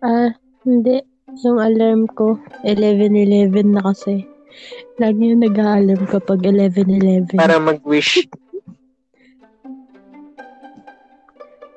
Ah, 0.00 0.30
hindi. 0.62 1.00
Yung 1.40 1.56
alarm 1.56 2.04
ko, 2.10 2.36
11.11 2.62 3.48
na 3.70 3.80
kasi. 3.80 4.26
Lagi 4.98 5.32
yung 5.32 5.40
nag-a-alarm 5.40 6.04
kapag 6.04 6.44
11.11. 6.44 7.38
Para 7.38 7.56
mag-wish. 7.56 8.28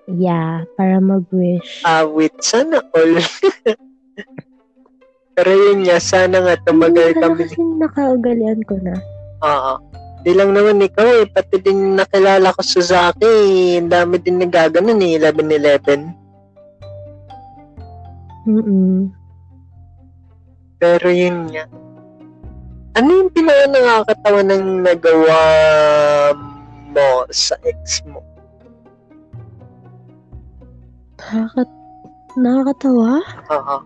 Yeah, 0.05 0.67
para 0.75 0.99
mag-wish. 0.99 1.79
awit. 1.87 2.35
Sana 2.41 2.83
all. 2.91 3.23
Pero 5.33 5.49
yun 5.49 5.87
nga, 5.87 5.97
sana 5.97 6.43
nga 6.43 6.55
tumagal 6.61 7.15
Hindi 7.15 7.21
kami. 7.23 7.39
kasi 7.47 7.57
nakaugalian 7.79 8.61
ko 8.67 8.75
na. 8.83 8.93
Oo. 9.41 9.73
Di 10.23 10.31
lang 10.31 10.55
naman 10.55 10.79
ikaw 10.79 11.03
eh, 11.03 11.27
pati 11.27 11.59
din 11.59 11.99
nakilala 11.99 12.55
ko 12.55 12.63
sa 12.63 12.79
Zaki, 12.79 13.35
ang 13.75 13.91
dami 13.91 14.15
din 14.23 14.39
nagaganon 14.39 15.03
eh, 15.03 15.19
11-11. 15.19 16.15
Mm-mm. 18.47 19.11
Pero 20.79 21.07
yun 21.11 21.51
nga. 21.51 21.67
Ano 22.93 23.09
yung 23.09 23.31
pinaka 23.31 23.67
nakakatawa 23.67 24.41
ng 24.47 24.65
nagawa 24.85 25.39
mo 26.87 27.09
sa 27.27 27.59
ex 27.67 27.99
mo? 28.07 28.23
Nakakat- 31.19 31.79
nakakatawa? 32.35 33.11
Oo. 33.49 33.77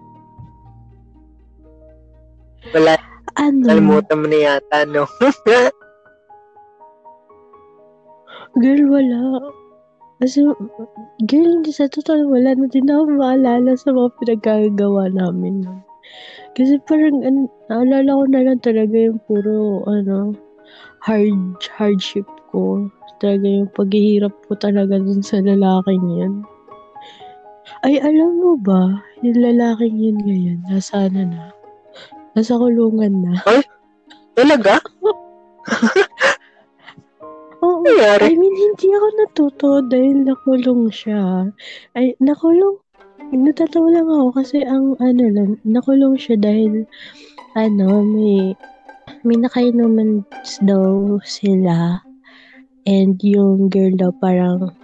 Wala, 2.74 2.94
Ano? 3.38 3.64
kalimutan 3.70 4.18
mo 4.18 4.26
na 4.28 4.38
yata, 4.38 4.78
no? 4.90 5.06
Girl, 8.56 8.84
wala. 8.88 9.52
Kasi, 10.24 10.48
girl, 11.28 11.50
hindi 11.60 11.72
sa 11.76 11.92
totoo, 11.92 12.32
wala 12.32 12.56
na 12.56 12.66
din 12.72 12.88
ako 12.88 13.04
maalala 13.20 13.76
sa 13.76 13.92
mga 13.92 14.10
pinagkagawa 14.18 15.12
namin. 15.12 15.68
Kasi 16.56 16.80
parang, 16.88 17.22
an, 17.28 17.52
naalala 17.68 18.08
ko 18.08 18.24
na 18.32 18.42
lang 18.48 18.60
talaga 18.64 18.96
yung 18.96 19.20
puro, 19.28 19.84
ano, 19.86 20.34
hard, 21.04 21.60
hardship 21.76 22.26
ko. 22.50 22.88
Talaga 23.22 23.46
yung 23.46 23.70
paghihirap 23.78 24.34
ko 24.50 24.58
talaga 24.58 24.98
dun 24.98 25.22
sa 25.22 25.44
lalaking 25.44 26.06
yun. 26.08 26.34
Ay, 27.86 28.00
alam 28.02 28.42
mo 28.42 28.58
ba, 28.58 29.04
yung 29.22 29.38
lalaking 29.38 30.00
yun 30.02 30.18
ngayon, 30.24 30.60
nasa 30.72 31.12
ano 31.12 31.30
na, 31.30 31.54
nasa 32.34 32.58
kulungan 32.58 33.22
na. 33.22 33.34
Talaga? 34.34 34.82
Nangyari? 37.88 38.24
I 38.28 38.36
mean, 38.36 38.56
hindi 38.56 38.88
ako 38.92 39.08
natuto 39.16 39.70
dahil 39.88 40.28
nakulong 40.28 40.84
siya. 40.92 41.48
Ay, 41.96 42.20
nakulong, 42.20 42.84
natatawa 43.32 43.88
lang 43.96 44.08
ako 44.12 44.28
kasi 44.36 44.68
ang 44.68 45.00
ano 45.00 45.24
lang, 45.32 45.50
nakulong 45.64 46.20
siya 46.20 46.36
dahil 46.36 46.84
ano, 47.56 48.04
may 48.04 48.52
may 49.24 49.40
nakainuman 49.40 50.28
daw 50.68 51.16
sila 51.24 52.04
and 52.84 53.20
yung 53.24 53.72
girl 53.72 53.92
daw 53.96 54.12
parang 54.20 54.76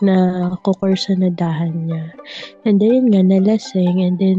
na 0.00 0.48
kukursa 0.64 1.12
na 1.20 1.28
dahan 1.28 1.88
niya. 1.88 2.04
And 2.64 2.80
then, 2.80 3.04
yun 3.04 3.06
nga, 3.12 3.22
nalasing 3.24 4.00
and 4.00 4.16
then 4.16 4.38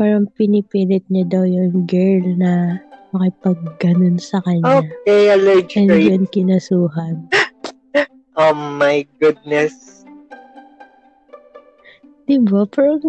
parang 0.00 0.32
pinipilit 0.32 1.04
niya 1.12 1.28
daw 1.28 1.44
yung 1.44 1.84
girl 1.84 2.24
na 2.40 2.80
makipag-ganon 3.12 4.16
sa 4.18 4.38
kanya. 4.42 4.82
Okay, 4.82 5.30
allergic 5.34 5.84
And 5.84 5.90
rate. 5.90 6.08
yun 6.10 6.24
kinasuhan. 6.30 7.26
Oh 8.40 8.54
my 8.56 9.04
goodness. 9.20 10.06
Diba? 12.24 12.64
Parang, 12.72 13.02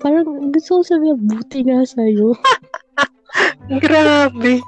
parang 0.00 0.48
gusto 0.54 0.80
ko 0.80 0.82
sabihin, 0.86 1.20
buti 1.26 1.66
nga 1.68 1.84
sa'yo. 1.84 2.32
Grabe. 3.82 4.62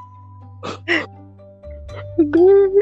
Girl. 2.28 2.74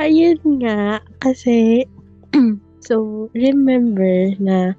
Ayun 0.00 0.64
nga, 0.64 0.96
kasi, 1.20 1.84
so, 2.88 3.28
remember 3.36 4.32
na 4.40 4.72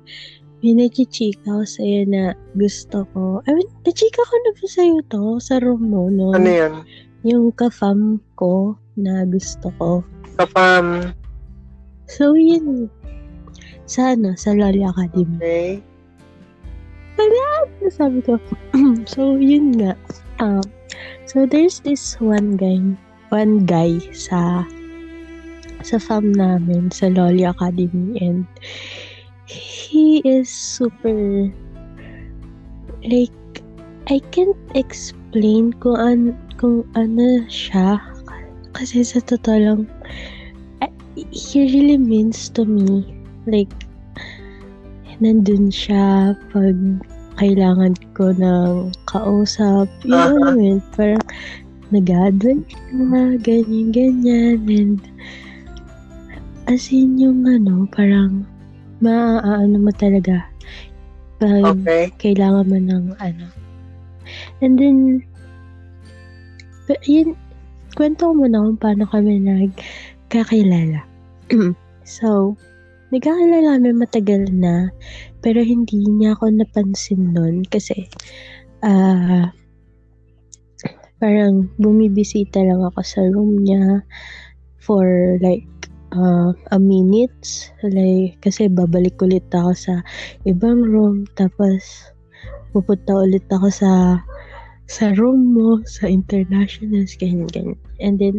may 0.65 0.73
nachichika 0.73 1.45
ko 1.45 1.61
sa'yo 1.61 2.09
na 2.09 2.33
gusto 2.57 3.05
ko. 3.13 3.45
I 3.45 3.53
mean, 3.53 3.69
nachika 3.85 4.17
ko 4.17 4.33
na 4.33 4.51
ba 4.57 4.65
sa'yo 4.65 4.97
to 5.13 5.37
sa 5.37 5.61
room 5.61 5.93
mo, 5.93 6.09
no? 6.09 6.33
Ano 6.33 6.49
yun? 6.49 6.73
Yung 7.21 7.53
ka-fam 7.53 8.17
ko 8.33 8.73
na 8.97 9.21
gusto 9.29 9.69
ko. 9.77 10.01
Kapam. 10.41 11.13
So, 12.09 12.33
yun. 12.33 12.89
Sa 13.85 14.17
ano, 14.17 14.33
sa 14.33 14.57
Loli 14.57 14.81
Academy. 14.81 15.37
Okay. 15.37 15.69
Sabi 17.93 18.25
ko, 18.25 18.41
so, 19.13 19.37
yun 19.37 19.77
nga. 19.77 19.93
Um, 20.41 20.65
so, 21.29 21.45
there's 21.45 21.77
this 21.85 22.17
one 22.17 22.57
guy, 22.57 22.81
one 23.29 23.69
guy 23.69 24.01
sa 24.17 24.65
sa 25.83 25.97
fam 25.99 26.31
namin, 26.31 26.89
sa 26.89 27.09
Loli 27.11 27.45
Academy, 27.45 28.17
and 28.21 28.45
he 29.45 30.23
is 30.23 30.47
super, 30.47 31.49
like, 33.03 33.35
I 34.09 34.19
can't 34.33 34.57
explain 34.73 35.73
kung, 35.79 35.97
an, 35.99 36.21
kung 36.57 36.87
ano 36.97 37.45
siya. 37.47 37.99
Kasi 38.71 39.03
sa 39.03 39.19
totoo 39.21 39.57
lang, 39.59 39.81
I- 40.81 41.29
he 41.29 41.67
really 41.67 41.99
means 41.99 42.47
to 42.55 42.63
me. 42.63 43.03
Like, 43.43 43.71
nandun 45.21 45.69
siya 45.69 46.33
pag 46.49 46.75
kailangan 47.37 47.93
ko 48.17 48.33
ng 48.33 48.93
kausap. 49.05 49.89
Yung 50.05 50.17
Aha. 50.17 50.49
ano 50.53 50.61
yun, 50.61 50.81
parang 50.93 51.25
nag-advise 51.91 52.71
na, 52.95 53.35
ganyan, 53.37 53.91
ganyan. 53.91 54.61
And, 54.65 54.99
as 56.71 56.87
in 56.87 57.19
yung 57.19 57.43
ano, 57.43 57.83
parang 57.91 58.47
maaano 59.03 59.75
mo 59.75 59.91
talaga 59.91 60.47
pag 61.35 61.75
Okay. 61.83 62.07
kailangan 62.15 62.69
mo 62.71 62.77
ng 62.79 63.05
ano. 63.19 63.47
And 64.63 64.79
then, 64.79 65.19
yun, 67.03 67.35
kwento 67.99 68.31
ko 68.31 68.33
muna 68.37 68.63
kung 68.63 68.79
paano 68.79 69.03
kami 69.03 69.43
nagkakilala. 69.43 71.03
so, 72.07 72.55
nagkakilala 73.11 73.75
kami 73.75 73.91
matagal 73.91 74.47
na, 74.55 74.87
pero 75.43 75.59
hindi 75.59 76.07
niya 76.07 76.39
ako 76.39 76.55
napansin 76.55 77.35
nun 77.35 77.67
kasi, 77.67 78.07
ah, 78.87 79.51
parang 81.19 81.67
bumibisita 81.75 82.63
lang 82.63 82.81
ako 82.81 82.99
sa 83.03 83.21
room 83.27 83.61
niya 83.61 84.01
for 84.81 85.37
like 85.43 85.67
uh, 86.15 86.51
a 86.71 86.77
minutes. 86.79 87.71
Like, 87.83 88.39
kasi 88.43 88.67
babalik 88.71 89.19
ulit 89.19 89.47
ako 89.51 89.71
sa 89.75 89.93
ibang 90.47 90.83
room. 90.83 91.27
Tapos, 91.35 92.11
pupunta 92.71 93.15
ulit 93.15 93.45
ako 93.51 93.67
sa 93.71 94.21
sa 94.91 95.15
room 95.15 95.55
mo, 95.55 95.79
sa 95.87 96.11
internationals, 96.11 97.15
ganyan, 97.15 97.47
ganyan. 97.47 97.79
And 98.03 98.19
then, 98.19 98.37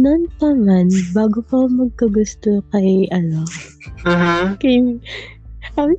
noon 0.00 0.24
pa 0.40 0.56
man, 0.56 0.88
bago 1.12 1.44
pa 1.44 1.68
magkagusto 1.68 2.64
kay, 2.72 3.04
ano, 3.12 3.44
Mhm. 4.08 4.56
kay, 4.56 4.80
kay, 5.76 5.92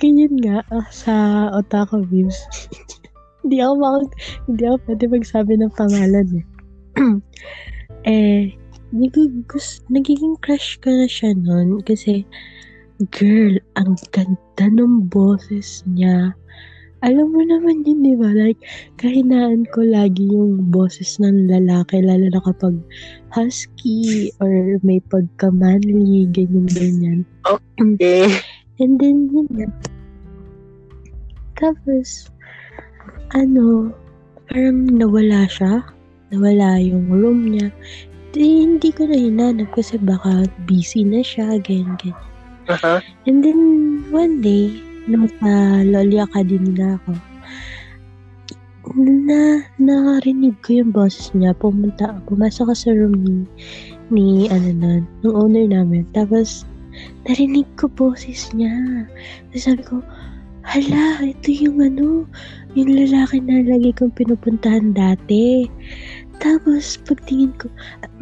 kay 0.00 0.10
yun 0.16 0.40
nga, 0.40 0.64
ah, 0.72 0.88
sa 0.88 1.14
Otaku 1.52 2.00
Views. 2.08 2.36
hindi 3.44 3.60
ako 3.60 3.74
makag, 3.76 4.10
hindi 4.48 4.62
ako 4.64 4.76
pwede 4.88 5.04
magsabi 5.10 5.52
ng 5.58 5.72
pangalan 5.76 6.28
eh. 6.32 6.44
eh, 8.08 8.44
nagigus, 8.92 9.80
nagiging 9.88 10.36
crush 10.44 10.76
ko 10.84 10.92
na 10.92 11.08
siya 11.08 11.32
nun 11.32 11.80
kasi, 11.82 12.28
girl, 13.10 13.56
ang 13.80 13.96
ganda 14.12 14.66
ng 14.68 15.08
boses 15.08 15.82
niya. 15.88 16.36
Alam 17.02 17.34
mo 17.34 17.42
naman 17.42 17.82
yun, 17.82 17.98
di 18.06 18.14
ba? 18.14 18.30
Like, 18.30 18.62
kahinaan 19.02 19.66
ko 19.74 19.82
lagi 19.82 20.22
yung 20.22 20.70
boses 20.70 21.18
ng 21.18 21.50
lalaki, 21.50 21.98
lalo 21.98 22.30
na 22.30 22.38
kapag 22.46 22.78
husky 23.34 24.30
or 24.38 24.78
may 24.86 25.02
pagka-manly, 25.10 26.30
ganyan-ganyan. 26.30 27.26
Okay. 27.42 28.30
And 28.78 29.02
then, 29.02 29.26
yun 29.34 29.50
nga. 29.50 29.66
Tapos, 31.58 32.30
ano, 33.34 33.90
parang 34.46 34.86
nawala 34.94 35.50
siya. 35.50 35.82
Nawala 36.30 36.78
yung 36.78 37.10
room 37.10 37.50
niya. 37.50 37.74
Di, 38.32 38.64
hindi 38.64 38.88
ko 38.92 39.04
na 39.04 39.16
hinanap 39.16 39.76
kasi 39.76 40.00
baka 40.00 40.48
busy 40.64 41.04
na 41.04 41.20
siya, 41.20 41.60
ganyan, 41.60 42.00
ganyan. 42.00 42.20
Aha. 42.72 43.04
And 43.28 43.44
then, 43.44 43.60
one 44.08 44.40
day, 44.40 44.72
nasa 45.04 45.84
Loli 45.84 46.16
Academy 46.16 46.72
na 46.72 46.96
ako, 46.96 47.12
na 48.98 49.62
nakarinig 49.78 50.58
ko 50.64 50.82
yung 50.82 50.90
boses 50.90 51.30
niya. 51.36 51.54
Pumunta, 51.54 52.18
pumasok 52.26 52.70
ako 52.70 52.74
sa 52.74 52.90
room 52.90 53.14
ni, 53.22 53.36
ni 54.10 54.26
ano 54.50 54.70
nun, 54.74 55.02
ng 55.22 55.34
owner 55.34 55.66
namin. 55.70 56.02
Tapos, 56.12 56.66
narinig 57.28 57.66
ko 57.78 57.88
boses 57.88 58.50
niya. 58.52 58.74
Tapos 59.50 59.62
sabi 59.64 59.82
ko, 59.86 59.96
hala, 60.66 61.22
ito 61.24 61.48
yung 61.50 61.78
ano, 61.82 62.26
yung 62.74 62.90
lalaki 62.92 63.42
na 63.42 63.64
lagi 63.66 63.90
kong 63.94 64.14
pinupuntahan 64.14 64.94
dati. 64.94 65.66
Tapos, 66.40 66.96
pagtingin 67.04 67.52
ko, 67.60 67.68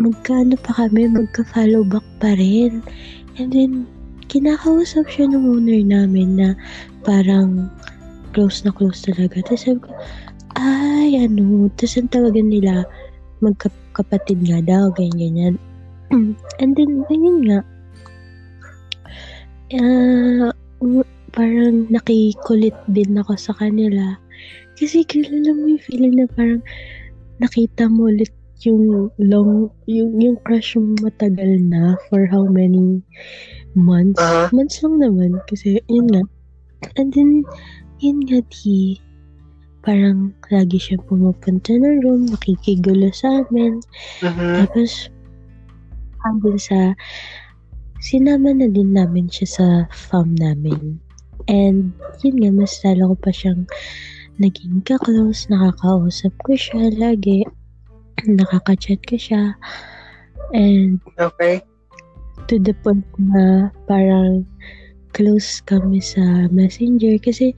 magkano 0.01 0.59
pa 0.59 0.73
kami, 0.75 1.07
magka-follow 1.11 1.87
back 1.87 2.07
pa 2.19 2.35
rin. 2.35 2.83
And 3.39 3.55
then, 3.55 3.73
kinakausap 4.31 5.11
siya 5.11 5.31
ng 5.31 5.43
owner 5.43 5.83
namin 5.83 6.39
na 6.39 6.49
parang 7.03 7.71
close 8.33 8.63
na 8.63 8.71
close 8.71 9.03
talaga. 9.03 9.43
Tapos 9.43 9.63
sabi 9.67 9.81
ko, 9.83 9.91
ay, 10.59 11.19
ano, 11.19 11.71
tapos 11.79 11.99
ang 11.99 12.11
tawagan 12.11 12.49
nila, 12.51 12.87
magkapatid 13.43 14.39
nga 14.47 14.61
daw, 14.63 14.91
ganyan, 14.95 15.35
ganyan. 15.35 15.55
And 16.63 16.75
then, 16.75 17.07
ayun 17.11 17.47
nga, 17.47 17.61
uh, 19.75 20.51
parang 21.31 21.87
nakikulit 21.91 22.75
din 22.91 23.19
ako 23.19 23.39
sa 23.39 23.55
kanila. 23.55 24.19
Kasi 24.75 25.05
kilala 25.07 25.55
mo 25.55 25.77
yung 25.77 25.83
feeling 25.83 26.15
na 26.19 26.27
parang 26.35 26.63
nakita 27.41 27.88
mo 27.88 28.12
ulit 28.12 28.30
yung 28.61 29.09
long, 29.16 29.72
yung, 29.88 30.20
yung 30.20 30.36
crush 30.45 30.76
mo 30.76 30.93
matagal 31.01 31.57
na 31.64 31.97
for 32.12 32.28
how 32.28 32.45
many 32.45 33.01
months. 33.72 34.20
Uh-huh. 34.20 34.53
Months 34.53 34.84
lang 34.84 35.01
naman. 35.01 35.41
Kasi, 35.49 35.80
yun 35.88 36.12
nga. 36.12 36.22
And 37.01 37.09
then, 37.12 37.45
yun 38.05 38.20
nga 38.28 38.45
di, 38.53 39.01
parang 39.80 40.36
lagi 40.53 40.76
siya 40.76 41.01
pumupunta 41.09 41.72
ng 41.72 42.05
room, 42.05 42.28
nakikigulo 42.28 43.09
sa 43.16 43.45
amin. 43.45 43.80
Mhm. 44.20 44.68
Tapos, 44.68 45.09
hanggang 46.20 46.61
sa, 46.61 46.93
sinama 48.01 48.53
na 48.53 48.68
din 48.68 48.93
namin 48.93 49.28
siya 49.32 49.49
sa 49.49 49.66
farm 49.88 50.36
namin. 50.36 51.01
And, 51.49 51.97
yun 52.20 52.36
nga, 52.45 52.53
mas 52.53 52.76
lalo 52.84 53.16
ko 53.16 53.28
pa 53.28 53.32
siyang 53.32 53.64
naging 54.41 54.80
ka-close, 54.88 55.47
nakakausap 55.53 56.32
ko 56.49 56.57
siya 56.57 56.88
lagi, 56.97 57.45
nakaka-chat 58.41 59.05
ko 59.05 59.20
siya, 59.20 59.53
and 60.57 60.97
Okay. 61.20 61.61
to 62.49 62.57
the 62.59 62.72
point 62.80 63.05
na 63.20 63.68
parang 63.84 64.43
close 65.12 65.61
kami 65.62 66.01
sa 66.01 66.49
messenger 66.51 67.20
kasi 67.20 67.53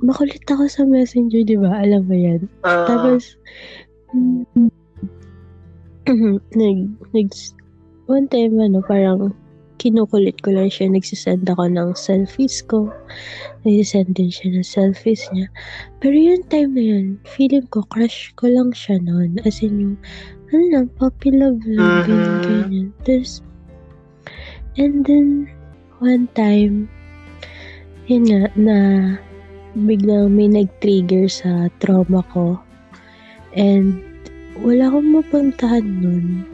makulit 0.00 0.40
ako 0.46 0.70
sa 0.70 0.86
messenger, 0.86 1.42
di 1.42 1.58
ba? 1.58 1.82
Alam 1.82 2.06
mo 2.06 2.16
yan. 2.16 2.46
Ah, 2.62 2.86
Tapos, 2.86 3.36
nag, 6.60 6.78
nag, 7.10 7.28
one 8.06 8.26
time, 8.30 8.54
ano, 8.62 8.78
parang 8.86 9.34
kinukulit 9.78 10.38
ko 10.40 10.54
lang 10.54 10.70
siya, 10.70 10.88
nagsisend 10.90 11.44
ako 11.50 11.68
ng 11.68 11.90
selfies 11.98 12.62
ko, 12.64 12.88
nagsisend 13.66 14.14
din 14.14 14.30
siya 14.30 14.54
ng 14.54 14.66
selfies 14.66 15.26
niya. 15.34 15.46
Pero 15.98 16.14
yung 16.14 16.44
time 16.48 16.70
na 16.74 16.84
yun, 16.84 17.06
feeling 17.26 17.66
ko, 17.68 17.82
crush 17.90 18.32
ko 18.38 18.48
lang 18.48 18.70
siya 18.72 19.02
noon. 19.02 19.38
As 19.42 19.60
in 19.60 19.80
yung, 19.80 19.96
ano 20.54 20.64
lang, 20.70 20.86
puppy 20.96 21.34
love 21.34 21.60
lang, 21.66 22.02
ganyan, 22.06 22.38
Mhm. 22.38 22.46
ganyan. 22.46 22.86
Tapos, 23.02 23.42
and 24.78 25.04
then, 25.04 25.50
one 25.98 26.30
time, 26.38 26.86
yun 28.06 28.28
nga, 28.28 28.52
na 28.54 28.76
biglang 29.74 30.30
may 30.30 30.46
nag-trigger 30.46 31.26
sa 31.26 31.66
trauma 31.82 32.22
ko. 32.30 32.60
And, 33.58 33.98
wala 34.62 34.86
akong 34.86 35.10
mapuntahan 35.18 35.86
nun. 35.98 36.46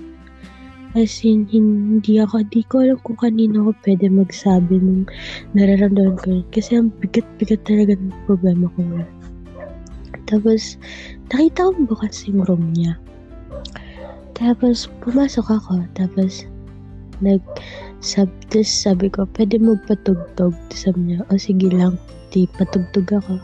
As 0.99 1.23
in, 1.23 1.47
hindi 1.47 2.19
ako, 2.19 2.43
di 2.51 2.67
ko 2.67 2.83
alam 2.83 2.99
kung 3.07 3.15
kanino 3.15 3.63
ako 3.63 3.73
pwede 3.87 4.11
magsabi 4.11 4.83
nung 4.83 5.07
nararamdaman 5.55 6.19
ko. 6.19 6.43
Kasi 6.51 6.83
ang 6.83 6.91
bigat-bigat 6.99 7.63
talaga 7.63 7.95
ng 7.95 8.11
problema 8.27 8.67
ko 8.75 8.83
ngayon. 8.83 9.13
Tapos, 10.27 10.75
nakita 11.31 11.71
ko 11.71 11.71
bukas 11.87 12.27
yung 12.27 12.43
room 12.43 12.75
niya. 12.75 12.99
Tapos, 14.35 14.91
pumasok 15.07 15.47
ako. 15.63 15.87
Tapos, 15.95 16.43
nag, 17.23 17.39
sab, 18.03 18.27
sabi 18.51 19.13
ko, 19.15 19.31
pwede 19.39 19.63
magpatugtog. 19.63 20.57
Tapos 20.57 20.81
sabi 20.83 21.15
niya, 21.15 21.23
o 21.31 21.39
sige 21.39 21.71
lang, 21.71 21.95
di 22.35 22.51
patugtog 22.59 23.07
ako. 23.15 23.39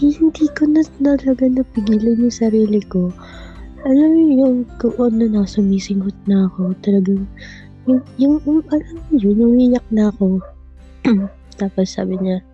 Hindi 0.00 0.46
ko 0.56 0.64
na 0.66 0.82
talaga 0.98 1.44
napigilan 1.46 2.26
yung 2.26 2.32
sarili 2.32 2.80
ko. 2.88 3.12
Alam 3.88 4.08
mo 4.12 4.22
yung 4.36 4.56
kung 4.76 4.96
ano 5.00 5.24
na, 5.24 5.48
sumisinghot 5.48 6.16
na 6.28 6.48
ako. 6.52 6.76
Talagang, 6.84 7.24
yung, 7.88 8.00
yung, 8.20 8.36
yung 8.44 8.60
alam 8.68 8.96
mo 9.08 9.14
yun, 9.16 9.38
umiyak 9.40 9.86
na 9.88 10.12
ako. 10.12 10.40
Tapos 11.60 11.88
sabi 11.88 12.20
niya, 12.20 12.44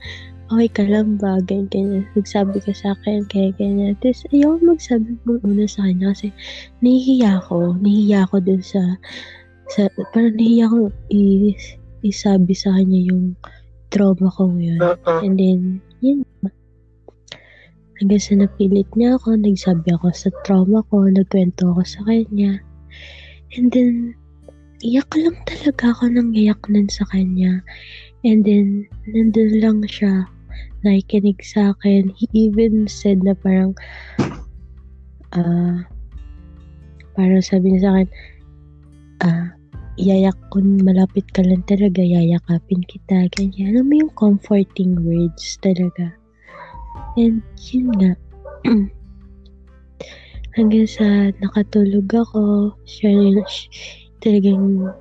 okay 0.50 0.68
ka 0.70 0.84
lang 0.86 1.18
ba? 1.18 1.42
Ganyan, 1.42 1.66
ganyan. 1.70 2.04
Nagsabi 2.14 2.62
ka 2.62 2.70
sa 2.70 2.94
akin, 2.94 3.26
kaya 3.26 3.50
ganyan. 3.58 3.98
Tapos 3.98 4.22
ayaw 4.30 4.58
magsabi 4.62 5.18
mo 5.26 5.38
una 5.42 5.66
sa 5.66 5.86
kanya 5.86 6.14
kasi 6.14 6.30
nahihiya 6.82 7.42
ako. 7.42 7.74
Nahihiya 7.82 8.18
ako 8.26 8.36
dun 8.46 8.62
sa, 8.62 8.82
sa 9.70 9.90
parang 10.14 10.34
nahihiya 10.38 10.70
ako 10.70 10.78
i, 11.10 11.52
isabi 12.06 12.54
sa 12.54 12.74
kanya 12.78 13.00
yung 13.02 13.34
trauma 13.90 14.30
ko 14.30 14.50
ngayon. 14.50 14.78
oo. 14.82 15.12
And 15.22 15.34
then, 15.38 15.60
yun. 16.02 16.22
Hanggang 17.96 18.20
sa 18.20 18.34
napilit 18.36 18.88
niya 18.92 19.16
ako, 19.16 19.40
nagsabi 19.40 19.88
ako 19.96 20.12
sa 20.12 20.28
trauma 20.44 20.84
ko, 20.92 21.08
nagkwento 21.08 21.72
ako 21.72 21.82
sa 21.84 22.00
kanya. 22.04 22.60
And 23.56 23.72
then, 23.72 24.12
iyak 24.84 25.08
lang 25.16 25.36
talaga 25.48 25.96
ako 25.96 26.12
nang 26.12 26.36
iyak 26.36 26.60
nun 26.68 26.92
sa 26.92 27.08
kanya. 27.08 27.64
And 28.20 28.44
then, 28.44 28.84
nandun 29.08 29.64
lang 29.64 29.80
siya, 29.88 30.28
nakikinig 30.84 31.40
sa 31.40 31.72
akin. 31.72 32.12
He 32.12 32.28
even 32.36 32.84
said 32.84 33.24
na 33.24 33.32
parang, 33.32 33.72
ah, 35.32 35.80
parang 37.16 37.40
sabi 37.40 37.72
niya 37.72 37.80
sa 37.80 37.90
akin, 37.96 38.08
ah, 39.24 39.46
iyayak 39.96 40.36
kung 40.52 40.84
malapit 40.84 41.24
ka 41.32 41.40
lang 41.40 41.64
talaga, 41.64 42.04
yayakapin 42.04 42.84
kita, 42.84 43.24
ganyan. 43.32 43.72
Alam 43.72 43.84
mo 43.88 43.94
yung 44.04 44.12
comforting 44.20 45.00
words 45.00 45.56
talaga. 45.64 46.12
And 47.16 47.40
yun 47.56 47.88
nga, 47.96 48.12
hanggang 50.56 50.88
sa 50.88 51.32
nakatulog 51.40 52.08
ako, 52.12 52.76
siya, 52.84 53.40
siya 53.48 53.68
talagang 54.20 54.92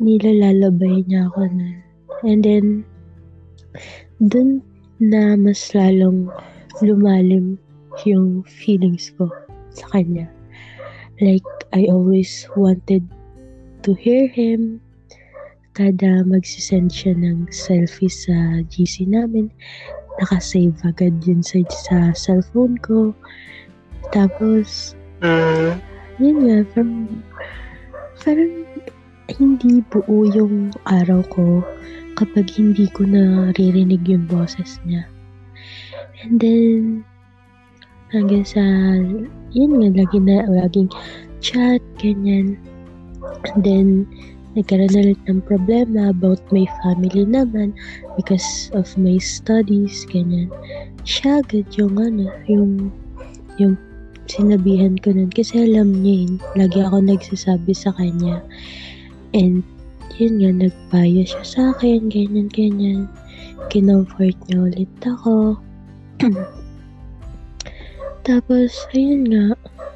nilalalabay 0.00 1.04
niya 1.08 1.32
ako 1.32 1.48
na. 1.56 1.68
And 2.24 2.44
then, 2.44 2.66
dun 4.20 4.60
na 5.00 5.40
mas 5.40 5.72
lalong 5.72 6.28
lumalim 6.84 7.56
yung 8.04 8.44
feelings 8.44 9.12
ko 9.16 9.32
sa 9.72 9.88
kanya. 9.92 10.28
Like, 11.22 11.46
I 11.72 11.86
always 11.88 12.44
wanted 12.58 13.06
to 13.86 13.90
hear 13.94 14.26
him. 14.26 14.84
Kada 15.74 16.22
magsisend 16.22 16.94
siya 16.94 17.18
ng 17.18 17.50
selfie 17.50 18.10
sa 18.10 18.62
GC 18.70 19.10
namin, 19.10 19.50
nakasave 20.22 20.76
agad 20.84 21.14
yun 21.24 21.42
sa, 21.42 21.62
sa 21.70 21.96
cellphone 22.14 22.78
ko. 22.82 23.14
Tapos, 24.12 24.94
Mm, 25.24 25.80
yun 26.20 26.36
nga, 26.44 26.58
parang, 26.76 27.08
parang 28.20 28.54
hindi 29.40 29.80
buo 29.88 30.28
yung 30.36 30.68
araw 30.84 31.24
ko 31.32 31.64
kapag 32.20 32.50
hindi 32.52 32.92
ko 32.92 33.08
naririnig 33.08 34.04
yung 34.04 34.28
boses 34.28 34.76
niya. 34.84 35.08
And 36.20 36.36
then, 36.36 37.08
hanggang 38.12 38.44
sa, 38.44 38.60
yun 39.56 39.80
nga, 39.80 40.04
lagi 40.04 40.18
na, 40.20 40.44
laging 40.44 40.92
chat, 41.40 41.80
ganyan. 41.96 42.60
And 43.48 43.60
then, 43.64 43.88
nagkaroon 44.54 44.90
na 44.94 45.02
ulit 45.10 45.20
ng 45.26 45.42
problema 45.44 46.14
about 46.14 46.40
my 46.54 46.66
family 46.82 47.26
naman 47.26 47.74
because 48.14 48.70
of 48.74 48.86
my 48.94 49.18
studies, 49.18 50.06
ganyan. 50.06 50.50
Siya 51.02 51.42
agad 51.42 51.66
yung 51.74 51.98
ano, 51.98 52.30
yung, 52.46 52.94
yung 53.58 53.74
sinabihan 54.30 54.96
ko 55.02 55.12
nun. 55.12 55.30
Kasi 55.30 55.66
alam 55.68 55.90
niya 56.00 56.26
yun, 56.26 56.32
lagi 56.56 56.78
ako 56.80 56.96
nagsasabi 57.02 57.72
sa 57.74 57.90
kanya. 57.98 58.40
And, 59.34 59.66
yun 60.16 60.38
nga, 60.38 60.50
nagpayo 60.54 61.26
siya 61.26 61.44
sa 61.44 61.62
akin, 61.74 62.06
ganyan, 62.06 62.46
ganyan. 62.54 63.10
Kinomfort 63.68 64.38
niya 64.46 64.70
ulit 64.70 64.92
ako. 65.02 65.58
Tapos, 68.26 68.70
ayun 68.94 69.28
nga, 69.28 69.46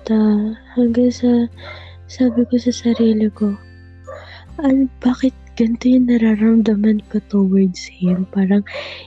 ta, 0.04 0.20
hanggang 0.74 1.14
sa, 1.14 1.46
sabi 2.10 2.42
ko 2.50 2.58
sa 2.58 2.74
sarili 2.74 3.30
ko, 3.32 3.54
ano, 4.58 4.90
bakit 5.02 5.34
ganito 5.58 5.86
yung 5.86 6.06
nararamdaman 6.10 7.02
ko 7.10 7.22
towards 7.30 7.86
him? 7.86 8.26
Parang, 8.34 8.62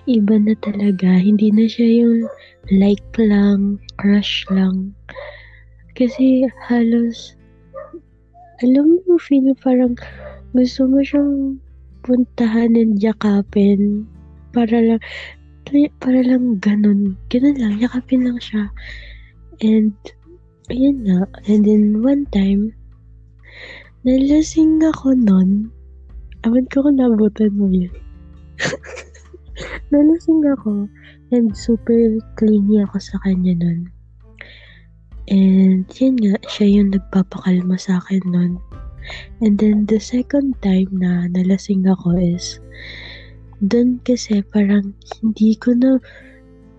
iba 0.07 0.35
na 0.39 0.55
talaga. 0.59 1.19
Hindi 1.19 1.51
na 1.51 1.67
siya 1.67 2.07
yung 2.07 2.27
like 2.71 3.15
lang, 3.19 3.79
crush 3.99 4.47
lang. 4.51 4.95
Kasi, 5.95 6.47
halos, 6.67 7.35
alam 8.63 8.99
mo, 9.07 9.19
feel 9.19 9.51
parang, 9.59 9.95
gusto 10.55 10.87
mo 10.87 10.99
siyang 11.03 11.59
puntahan 12.01 12.73
and 12.75 12.97
yakapin 12.97 14.09
para 14.51 14.81
lang 14.81 15.01
para 16.01 16.19
lang 16.25 16.57
ganun 16.59 17.15
ganun 17.29 17.55
lang 17.61 17.77
yakapin 17.77 18.25
lang 18.25 18.35
siya 18.41 18.67
and 19.61 19.93
ayun 20.71 21.03
nga. 21.05 21.27
And 21.47 21.61
then, 21.67 22.01
one 22.01 22.25
time, 22.31 22.73
nalasing 24.01 24.81
ako 24.81 25.13
nun. 25.13 25.69
Awan 26.41 26.65
ko 26.73 26.81
kung 26.81 26.97
nabutan 26.97 27.53
mo 27.53 27.69
yun. 27.69 27.93
nalasing 29.93 30.41
ako. 30.57 30.89
And 31.29 31.53
super 31.53 32.17
clingy 32.35 32.81
ako 32.81 32.97
sa 32.97 33.21
kanya 33.21 33.53
nun. 33.61 33.93
And 35.29 35.85
yun 35.95 36.17
nga, 36.17 36.35
siya 36.49 36.81
yung 36.81 36.97
nagpapakalma 36.97 37.77
sa 37.77 38.01
akin 38.01 38.25
nun. 38.25 38.53
And 39.41 39.57
then 39.61 39.85
the 39.85 40.01
second 40.01 40.57
time 40.65 40.89
na 40.97 41.29
nalasing 41.29 41.85
ako 41.85 42.17
is, 42.17 42.57
doon 43.61 44.01
kasi 44.01 44.41
parang 44.49 44.97
hindi 45.21 45.53
ko 45.61 45.77
na, 45.77 46.01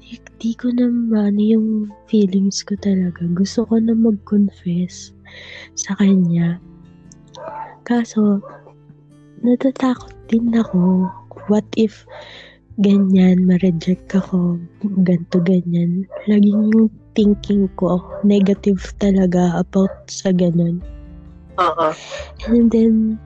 hindi 0.02 0.50
ko 0.58 0.74
na 0.74 0.90
maano 0.90 1.38
yung 1.38 1.68
feelings 2.10 2.66
ko 2.66 2.74
talaga. 2.82 3.22
Gusto 3.30 3.62
ko 3.70 3.78
na 3.78 3.94
mag-confess 3.94 5.14
sa 5.78 5.94
kanya. 6.02 6.58
Kaso, 7.82 8.38
natatakot 9.42 10.14
din 10.30 10.54
ako. 10.54 11.10
What 11.50 11.66
if 11.74 12.06
ganyan, 12.80 13.44
ma-reject 13.44 14.14
ako, 14.16 14.56
ganto 15.04 15.42
ganyan. 15.42 16.08
Laging 16.30 16.72
yung 16.72 16.88
thinking 17.12 17.68
ko, 17.76 18.00
negative 18.24 18.80
talaga 18.96 19.60
about 19.60 19.92
sa 20.08 20.32
ganun. 20.32 20.80
Oo. 21.60 21.88
And 22.48 22.72
then, 22.72 23.20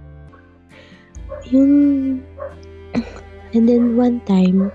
yung, 1.53 1.75
and 3.55 3.65
then 3.71 3.95
one 3.95 4.19
time, 4.27 4.75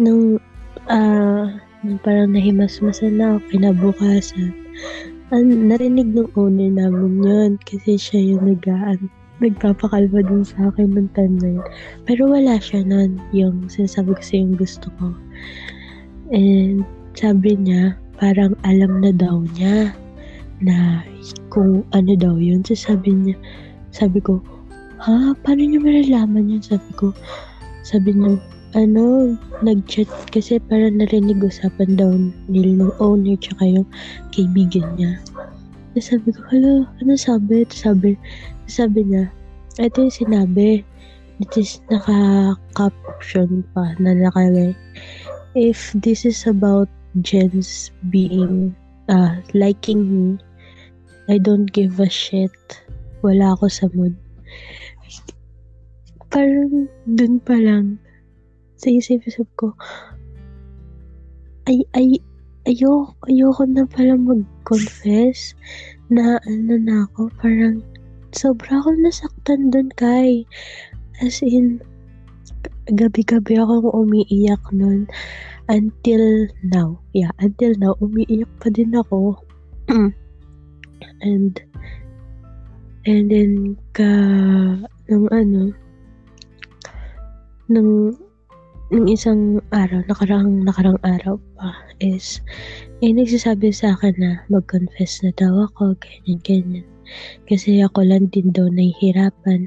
nung, 0.00 0.40
ah, 0.88 1.52
nung 1.84 2.00
parang 2.00 2.32
nahimasmasan 2.32 3.20
na 3.20 3.36
ako, 3.36 3.38
kinabukasan, 3.52 4.56
an, 5.34 5.66
narinig 5.66 6.14
ng 6.14 6.30
owner 6.38 6.70
namin 6.70 7.18
yun, 7.20 7.52
kasi 7.66 7.98
siya 7.98 8.22
yung 8.22 8.46
nagaan, 8.46 9.10
nagpapakalma 9.42 10.22
din 10.22 10.46
sa 10.46 10.70
akin 10.70 10.94
ng 10.94 11.10
time 11.18 11.34
na 11.42 11.48
yun. 11.58 11.66
Pero 12.06 12.30
wala 12.30 12.62
siya 12.62 12.86
nun, 12.86 13.18
yung 13.34 13.66
sinasabi 13.66 14.14
ko 14.14 14.22
sa 14.22 14.34
yung 14.38 14.54
gusto 14.54 14.86
ko. 15.02 15.10
And 16.30 16.86
sabi 17.18 17.58
niya, 17.58 17.98
parang 18.16 18.54
alam 18.62 19.02
na 19.02 19.10
daw 19.10 19.42
niya 19.58 19.90
na 20.62 21.02
kung 21.50 21.82
ano 21.90 22.12
daw 22.14 22.38
yun. 22.38 22.62
So 22.62 22.78
sabi 22.78 23.10
niya, 23.10 23.36
sabi 23.90 24.22
ko, 24.22 24.38
ha? 25.02 25.34
Paano 25.42 25.62
niya 25.66 25.82
malalaman 25.82 26.54
yun? 26.54 26.62
Sabi 26.62 26.90
ko, 26.94 27.10
sabi 27.82 28.14
niya, 28.14 28.38
ano, 28.74 29.34
nag-chat 29.62 30.10
kasi 30.34 30.58
parang 30.66 30.98
narinig 30.98 31.38
usapan 31.38 31.94
daw 31.94 32.10
nila 32.50 32.84
ng 32.84 32.92
owner 32.98 33.38
tsaka 33.38 33.62
yung 33.70 33.88
kaibigan 34.34 34.86
niya. 34.98 35.14
Tapos 35.94 36.10
sabi 36.10 36.28
ko, 36.34 36.40
hala, 36.50 36.72
ano 36.98 37.12
sabi? 37.14 37.62
Tapos 37.62 37.80
sabi, 37.86 38.10
sabi 38.66 39.00
niya, 39.06 39.30
ito 39.78 40.02
yung 40.02 40.14
sinabi. 40.14 40.82
It 41.38 41.50
is 41.58 41.82
naka-caption 41.90 43.66
pa 43.74 43.94
na 44.02 44.14
nakalagay. 44.14 44.74
If 45.54 45.94
this 45.94 46.26
is 46.26 46.46
about 46.46 46.90
Jen's 47.22 47.94
being, 48.10 48.74
uh, 49.06 49.38
liking 49.54 50.02
me, 50.10 50.26
I 51.30 51.38
don't 51.38 51.70
give 51.70 52.02
a 52.02 52.10
shit. 52.10 52.54
Wala 53.22 53.54
ako 53.54 53.70
sa 53.70 53.86
mood. 53.94 54.18
Parang 56.34 56.90
dun 57.06 57.38
pa 57.38 57.54
lang, 57.54 58.02
sa 58.78 58.88
isip-isip 58.90 59.48
ko, 59.56 59.72
ay, 61.64 61.80
ay, 61.96 62.20
ayoko, 62.68 63.16
ayoko 63.28 63.62
na 63.68 63.84
pala 63.88 64.16
mag-confess 64.16 65.56
na 66.12 66.40
ano 66.44 66.74
na 66.80 67.08
ako, 67.08 67.32
parang 67.40 67.80
sobra 68.34 68.80
akong 68.80 69.00
nasaktan 69.00 69.72
dun 69.72 69.88
kay. 69.96 70.44
As 71.22 71.40
in, 71.40 71.80
gabi-gabi 72.92 73.56
akong 73.56 73.88
umiiyak 73.92 74.60
nun 74.74 75.08
until 75.68 76.48
now. 76.64 77.00
Yeah, 77.16 77.32
until 77.40 77.72
now, 77.80 77.96
umiiyak 78.00 78.50
pa 78.60 78.68
din 78.68 78.92
ako. 78.92 79.40
and, 81.24 81.54
and 83.08 83.24
then, 83.30 83.76
ka, 83.96 84.08
nung 85.08 85.28
ano, 85.32 85.72
nung, 87.72 88.18
nung 88.94 89.10
isang 89.10 89.58
araw, 89.74 90.06
nakarang, 90.06 90.62
nakarang 90.62 90.94
araw 91.02 91.34
pa, 91.58 91.74
is, 91.98 92.38
eh, 93.02 93.10
nagsasabi 93.10 93.74
sa 93.74 93.98
akin 93.98 94.14
na 94.22 94.30
mag-confess 94.46 95.18
na 95.26 95.34
daw 95.34 95.66
ako, 95.66 95.98
ganyan, 95.98 96.38
ganyan. 96.46 96.86
Kasi 97.50 97.82
ako 97.82 98.06
lang 98.06 98.30
din 98.30 98.54
daw 98.54 98.70
nahihirapan. 98.70 99.66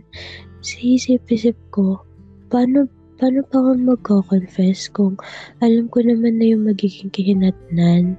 Sa 0.64 0.80
isip-isip 0.80 1.60
ko, 1.76 2.00
paano, 2.48 2.88
paano 3.20 3.44
pa 3.52 3.60
ako 3.60 3.72
magko-confess 3.76 4.88
kung 4.96 5.20
alam 5.60 5.92
ko 5.92 6.08
naman 6.08 6.40
na 6.40 6.56
yung 6.56 6.64
magiging 6.64 7.12
kahinatnan? 7.12 8.16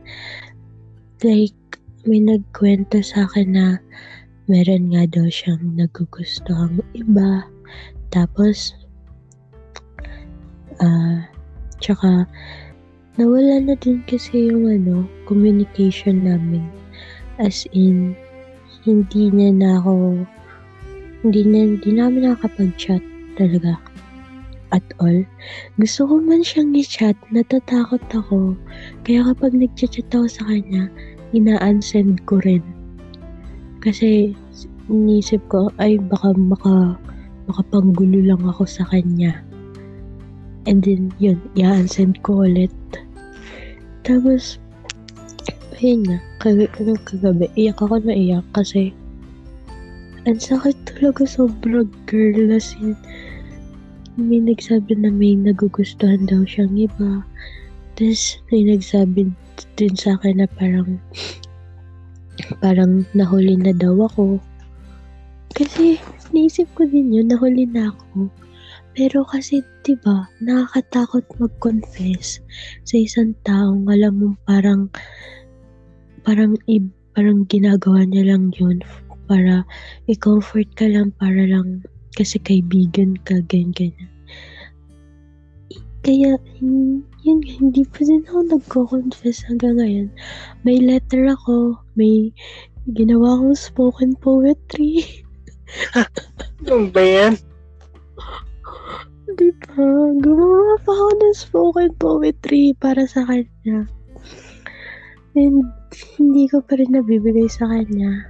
Like, 1.24 1.56
may 2.04 2.20
nagkwento 2.20 3.00
sa 3.00 3.24
akin 3.24 3.56
na 3.56 3.66
meron 4.44 4.92
nga 4.92 5.08
daw 5.08 5.24
siyang 5.24 5.72
nagugustuhang 5.72 6.84
iba. 6.92 7.48
Tapos, 8.12 8.76
uh, 10.82 11.22
tsaka, 11.78 12.26
nawala 13.18 13.62
na 13.62 13.74
din 13.78 14.02
kasi 14.06 14.50
yung 14.50 14.66
ano, 14.66 15.06
communication 15.26 16.22
namin. 16.22 16.66
As 17.38 17.66
in, 17.74 18.14
hindi 18.82 19.30
niya 19.30 19.50
na 19.54 19.70
ako, 19.82 20.26
hindi, 21.22 21.42
na, 21.46 21.58
hindi 21.74 21.90
namin 21.94 22.30
nakakapag-chat 22.30 23.02
talaga 23.38 23.78
at 24.70 24.84
all. 25.00 25.24
Gusto 25.80 26.04
ko 26.04 26.14
man 26.20 26.44
siyang 26.44 26.76
i-chat, 26.76 27.16
natatakot 27.32 28.02
ako. 28.12 28.52
Kaya 29.04 29.24
kapag 29.32 29.56
nag-chat 29.56 30.04
ako 30.12 30.28
sa 30.28 30.44
kanya, 30.44 30.92
ina-unsend 31.32 32.20
ko 32.28 32.40
rin. 32.44 32.62
Kasi 33.80 34.34
inisip 34.88 35.40
ko, 35.48 35.72
ay 35.80 35.96
baka 36.00 36.34
maka, 36.36 36.96
makapanggulo 37.48 38.20
lang 38.24 38.42
ako 38.44 38.68
sa 38.68 38.84
kanya. 38.92 39.40
And 40.68 40.84
then, 40.84 41.16
yun, 41.16 41.40
i-unsend 41.56 42.20
ko 42.20 42.44
ulit. 42.44 42.68
Tapos, 44.04 44.60
ayun 45.80 46.04
nga, 46.04 46.20
kag 46.44 46.68
kagabi, 47.08 47.48
iyak 47.56 47.80
ako 47.80 48.04
na 48.04 48.12
iyak 48.12 48.44
kasi 48.52 48.92
ang 50.28 50.36
sakit 50.36 50.76
talaga 50.84 51.24
sobrang 51.24 51.88
girl 52.04 52.52
as 52.52 52.76
in 52.84 52.92
may 54.20 54.44
nagsabi 54.44 54.92
na 54.98 55.08
may 55.08 55.32
nagugustuhan 55.32 56.28
daw 56.28 56.44
siyang 56.44 56.76
iba. 56.76 57.24
Tapos 57.96 58.36
may 58.52 58.68
nagsabi 58.68 59.32
din 59.80 59.94
sa 59.96 60.20
akin 60.20 60.44
na 60.44 60.48
parang 60.60 61.00
parang 62.60 63.08
nahuli 63.16 63.56
na 63.56 63.72
daw 63.72 63.96
ako. 64.04 64.36
Kasi 65.56 65.96
naisip 66.36 66.68
ko 66.76 66.84
din 66.84 67.08
yun 67.08 67.32
nahuli 67.32 67.64
na 67.64 67.88
ako 67.88 68.28
pero 68.98 69.22
kasi 69.22 69.62
'di 69.86 69.94
ba 70.02 70.26
nakakatakot 70.42 71.22
mag-confess 71.38 72.42
sa 72.82 72.98
isang 72.98 73.30
taong 73.46 73.86
alam 73.86 74.18
mo 74.18 74.28
parang 74.42 74.90
parang 76.26 76.58
parang 77.14 77.46
ginagawa 77.46 78.02
niya 78.02 78.34
lang 78.34 78.50
yun 78.58 78.82
para 79.30 79.62
i-comfort 80.10 80.66
ka 80.74 80.90
lang 80.90 81.14
para 81.14 81.46
lang 81.46 81.86
kasi 82.18 82.42
kaibigan 82.42 83.14
ka, 83.22 83.38
ganyan, 83.46 83.70
ganyan. 83.94 84.10
Kaya, 86.02 86.34
yun, 86.58 87.06
hindi 87.44 87.82
pa 87.86 88.00
din 88.02 88.26
ako 88.26 88.38
nagko-confess 88.50 89.46
hanggang 89.46 89.78
ngayon. 89.78 90.08
May 90.66 90.82
letter 90.82 91.30
ako, 91.30 91.78
may 91.94 92.34
ginawa 92.96 93.38
akong 93.38 93.54
spoken 93.54 94.18
poetry. 94.18 95.04
Ano 96.64 96.88
ba? 96.88 97.36
Di 99.38 99.54
ba? 99.54 99.78
Gumawa 100.18 100.74
pa 100.82 100.90
ako 100.90 101.10
ng 101.14 101.36
spoken 101.38 101.90
poetry 102.02 102.74
para 102.82 103.06
sa 103.06 103.22
kanya. 103.22 103.86
And 105.38 105.62
hindi 106.18 106.50
ko 106.50 106.58
pa 106.66 106.74
rin 106.74 106.90
nabibigay 106.90 107.46
sa 107.46 107.70
kanya. 107.70 108.26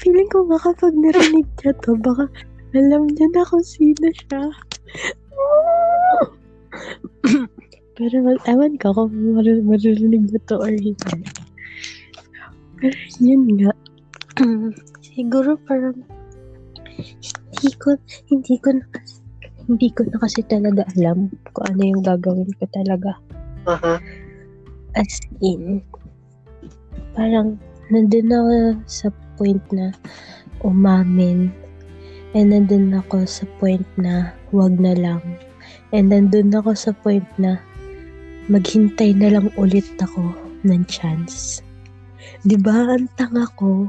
Feeling 0.00 0.32
ko 0.32 0.48
ba 0.48 0.56
kapag 0.56 0.96
narinig 0.96 1.44
niya 1.60 1.76
to, 1.84 1.92
baka 2.00 2.24
alam 2.72 3.04
niya 3.12 3.28
na 3.36 3.44
kung 3.44 3.60
sino 3.60 4.08
siya. 4.08 4.48
Pero 8.00 8.16
ewan 8.48 8.80
ko 8.80 8.96
kung 8.96 9.12
mar- 9.36 9.64
maririnig 9.68 10.32
na 10.32 10.40
to 10.48 10.56
or 10.56 10.72
hindi. 10.72 11.20
Pero 12.80 12.96
yun 13.20 13.44
nga. 13.60 13.76
siguro 15.20 15.60
parang 15.68 16.00
hindi 17.60 17.70
ko, 17.76 17.92
hindi 18.32 18.56
ko 18.56 18.68
na 18.72 18.84
kasi, 18.88 19.19
hindi 19.70 19.86
ko 19.94 20.02
na 20.10 20.18
kasi 20.18 20.42
talaga 20.50 20.82
alam 20.98 21.30
kung 21.54 21.66
ano 21.70 21.82
yung 21.86 22.02
gagawin 22.02 22.50
ko 22.58 22.66
talaga. 22.74 23.14
Uh-huh. 23.70 24.02
As 24.98 25.22
in, 25.38 25.78
parang 27.14 27.54
nandun 27.94 28.34
ako 28.34 28.82
sa 28.90 29.14
point 29.38 29.62
na 29.70 29.94
umamin. 30.66 31.54
And 32.34 32.50
nandun 32.50 32.90
ako 32.98 33.30
sa 33.30 33.46
point 33.62 33.86
na 33.94 34.34
wag 34.50 34.74
na 34.82 34.98
lang. 34.98 35.22
And 35.94 36.10
nandun 36.10 36.50
ako 36.50 36.74
sa 36.74 36.90
point 36.90 37.26
na 37.38 37.62
maghintay 38.50 39.14
na 39.14 39.38
lang 39.38 39.54
ulit 39.54 39.86
ako 40.02 40.34
ng 40.66 40.82
chance. 40.90 41.62
Di 42.42 42.58
ba 42.58 42.98
ang 42.98 43.06
tanga 43.14 43.46
ko? 43.54 43.86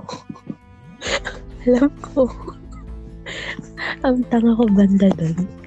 Alam 1.66 1.90
ko. 2.06 2.30
ang 4.06 4.22
tanga 4.30 4.54
ko 4.58 4.66
banda 4.70 5.10
doon. 5.18 5.61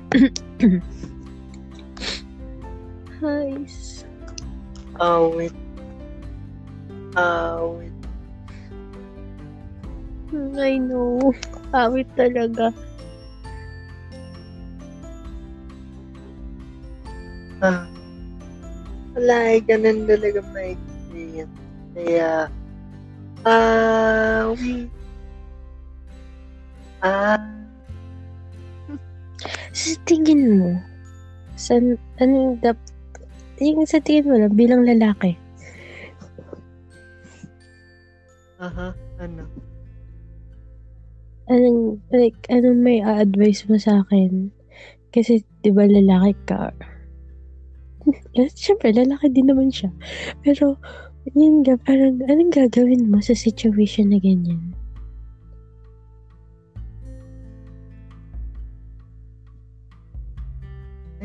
Guys. 3.20 4.06
Awit. 4.94 5.50
Awit. 7.18 7.90
I 10.54 10.78
know. 10.78 11.34
Awit 11.74 12.06
talaga. 12.14 12.70
Ah. 17.58 17.90
Wala 19.18 19.36
eh, 19.50 19.62
ganun 19.66 20.06
talaga 20.06 20.46
ma-experience. 20.54 21.58
Kaya, 21.94 22.46
awit. 23.42 24.90
Ah. 27.02 27.53
Sa 29.74 29.98
tingin 30.06 30.62
mo, 30.62 30.78
san, 31.58 31.98
anong 32.22 32.62
dap, 32.62 32.78
yung 33.58 33.82
sa 33.90 33.98
tingin 33.98 34.30
mo 34.30 34.38
lang, 34.38 34.54
bilang 34.54 34.86
lalaki, 34.86 35.34
Aha, 38.62 38.94
ano? 39.18 39.44
anong, 41.50 41.98
like, 42.14 42.38
anong 42.48 42.80
may 42.86 43.02
a-advise 43.02 43.66
mo 43.66 43.74
sa 43.74 44.06
akin? 44.06 44.54
Kasi, 45.10 45.42
di 45.66 45.74
ba, 45.74 45.90
lalaki 45.90 46.38
ka. 46.46 46.70
Siyempre, 48.62 48.94
lalaki 48.94 49.26
din 49.34 49.50
naman 49.50 49.74
siya. 49.74 49.90
Pero, 50.46 50.78
yun 51.34 51.66
nga, 51.66 51.74
parang, 51.82 52.22
anong 52.30 52.54
gagawin 52.54 53.10
mo 53.10 53.18
sa 53.18 53.34
situation 53.34 54.14
na 54.14 54.22
ganyan? 54.22 54.72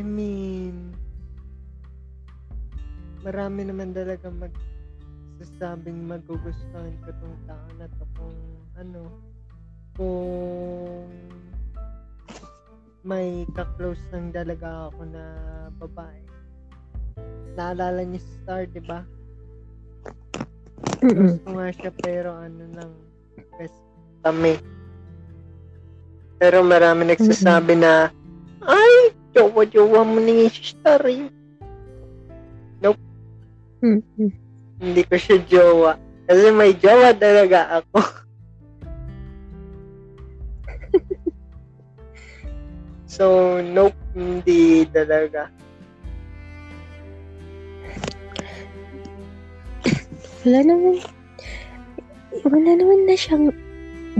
I 0.00 0.02
mean, 0.02 0.96
marami 3.20 3.68
naman 3.68 3.92
talaga 3.92 4.32
magsasabing 4.32 6.08
magugustuhan 6.08 6.96
ko 7.04 7.12
tong 7.20 7.36
tao 7.44 7.68
na 7.76 7.84
to 7.84 8.04
kung 8.16 8.40
ano, 8.80 9.12
kung 10.00 11.04
may 13.04 13.44
kaklose 13.52 14.00
lang 14.08 14.32
talaga 14.32 14.88
ako 14.88 15.04
na 15.04 15.24
babae. 15.76 16.24
Naalala 17.60 18.00
niyo 18.00 18.24
si 18.24 18.32
Star, 18.40 18.64
di 18.72 18.80
ba? 18.80 19.04
Gusto 21.04 21.48
nga 21.60 21.68
siya 21.76 21.92
pero 22.00 22.40
ano 22.40 22.64
lang, 22.72 22.92
best 23.60 23.76
kami. 24.24 24.56
Pero 26.40 26.64
marami 26.64 27.12
nagsasabi 27.12 27.76
na, 27.76 28.08
ay, 28.64 29.19
jowa-jowa 29.32 30.00
mo 30.06 30.18
ni 30.18 30.50
si 30.50 30.74
Star 30.74 31.02
eh. 31.06 31.30
Mm-mm. 33.80 34.28
Hindi 34.76 35.02
ko 35.08 35.16
siya 35.16 35.40
jowa. 35.48 35.96
Kasi 36.28 36.52
may 36.52 36.76
jowa 36.76 37.16
talaga 37.16 37.80
ako. 37.80 37.96
so, 43.16 43.24
nope, 43.64 43.96
hindi 44.12 44.84
talaga. 44.92 45.48
Wala 50.40 50.60
naman, 50.64 50.96
wala 52.48 52.70
naman 52.76 53.00
na 53.04 53.16
siyang 53.16 53.52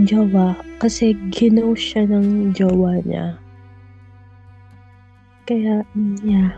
jowa 0.05 0.53
kasi 0.77 1.17
ginaw 1.33 1.73
siya 1.73 2.05
ng 2.09 2.53
jowa 2.53 3.01
niya. 3.05 3.40
Kaya, 5.51 5.83
mm, 5.99 6.15
yeah. 6.23 6.55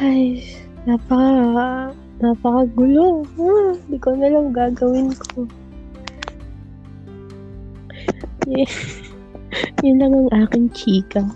Ay, 0.00 0.40
napaka, 0.88 1.92
napakagulo. 2.16 3.28
Ah, 3.36 3.76
di 3.76 4.00
ko 4.00 4.16
na 4.16 4.32
lang 4.32 4.56
gagawin 4.56 5.12
ko. 5.12 5.44
Y- 8.48 8.64
Yun 9.84 10.00
lang 10.00 10.16
ang 10.16 10.48
aking 10.48 10.72
chika. 10.72 11.28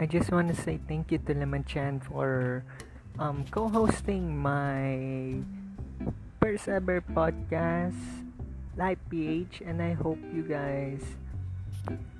I 0.00 0.08
just 0.08 0.32
want 0.32 0.48
to 0.48 0.56
say 0.56 0.80
thank 0.88 1.12
you 1.12 1.20
to 1.28 1.36
Lemon 1.36 1.68
Chan 1.68 2.00
for 2.08 2.64
um, 3.18 3.44
co-hosting 3.50 4.36
my 4.38 5.42
first 6.40 6.68
ever 6.68 7.02
podcast, 7.02 7.98
Live 8.76 9.02
PH, 9.10 9.62
and 9.66 9.82
I 9.82 9.92
hope 9.92 10.18
you 10.32 10.42
guys 10.42 11.02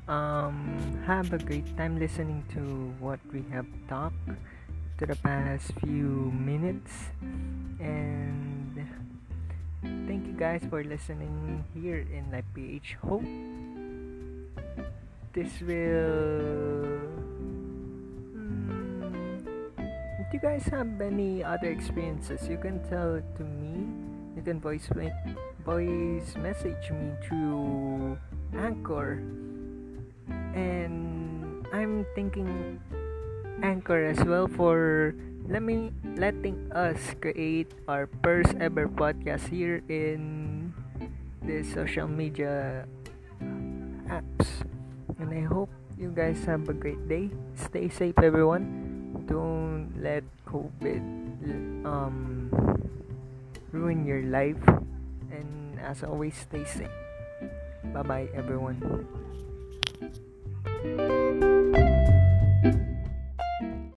um, 0.08 0.74
have 1.06 1.32
a 1.32 1.38
great 1.38 1.64
time 1.76 1.98
listening 1.98 2.42
to 2.54 2.92
what 2.98 3.20
we 3.32 3.44
have 3.54 3.66
talked 3.88 4.34
to 4.98 5.06
the 5.06 5.14
past 5.22 5.70
few 5.78 6.34
minutes. 6.34 6.90
And 7.78 8.74
thank 10.10 10.26
you 10.26 10.34
guys 10.34 10.62
for 10.68 10.82
listening 10.82 11.62
here 11.74 12.02
in 12.10 12.26
Live 12.32 12.50
PH. 12.54 12.98
Hope 13.06 13.22
this 15.30 15.62
will 15.62 16.97
you 20.32 20.40
guys 20.40 20.64
have 20.68 21.00
any 21.00 21.42
other 21.42 21.70
experiences, 21.70 22.48
you 22.48 22.58
can 22.58 22.82
tell 22.88 23.14
it 23.16 23.24
to 23.36 23.44
me. 23.44 23.86
You 24.36 24.42
can 24.42 24.60
voice 24.60 24.88
voice 25.64 26.36
message 26.36 26.90
me 26.90 27.12
through 27.24 28.18
Anchor. 28.56 29.24
And 30.52 31.66
I'm 31.72 32.06
thinking 32.14 32.80
Anchor 33.62 34.04
as 34.04 34.20
well 34.24 34.48
for 34.48 35.14
let 35.48 35.62
me 35.62 35.92
letting 36.16 36.70
us 36.72 37.00
create 37.20 37.72
our 37.88 38.08
first 38.22 38.52
ever 38.60 38.88
podcast 38.88 39.48
here 39.48 39.80
in 39.88 40.72
the 41.40 41.64
social 41.64 42.06
media 42.06 42.84
apps. 44.08 44.48
And 45.18 45.32
I 45.32 45.40
hope 45.48 45.72
you 45.96 46.12
guys 46.12 46.44
have 46.44 46.68
a 46.68 46.76
great 46.76 47.08
day. 47.08 47.30
Stay 47.56 47.88
safe, 47.88 48.18
everyone. 48.20 48.87
don't 49.26 49.92
let 50.00 50.24
COVID 50.46 51.02
um, 51.84 52.50
ruin 53.72 54.04
your 54.04 54.22
life. 54.22 54.60
And 55.30 55.78
as 55.80 56.02
always, 56.02 56.34
stay 56.36 56.64
safe. 56.64 56.90
Bye 57.92 58.02
bye, 58.02 58.28
everyone. 58.34 58.80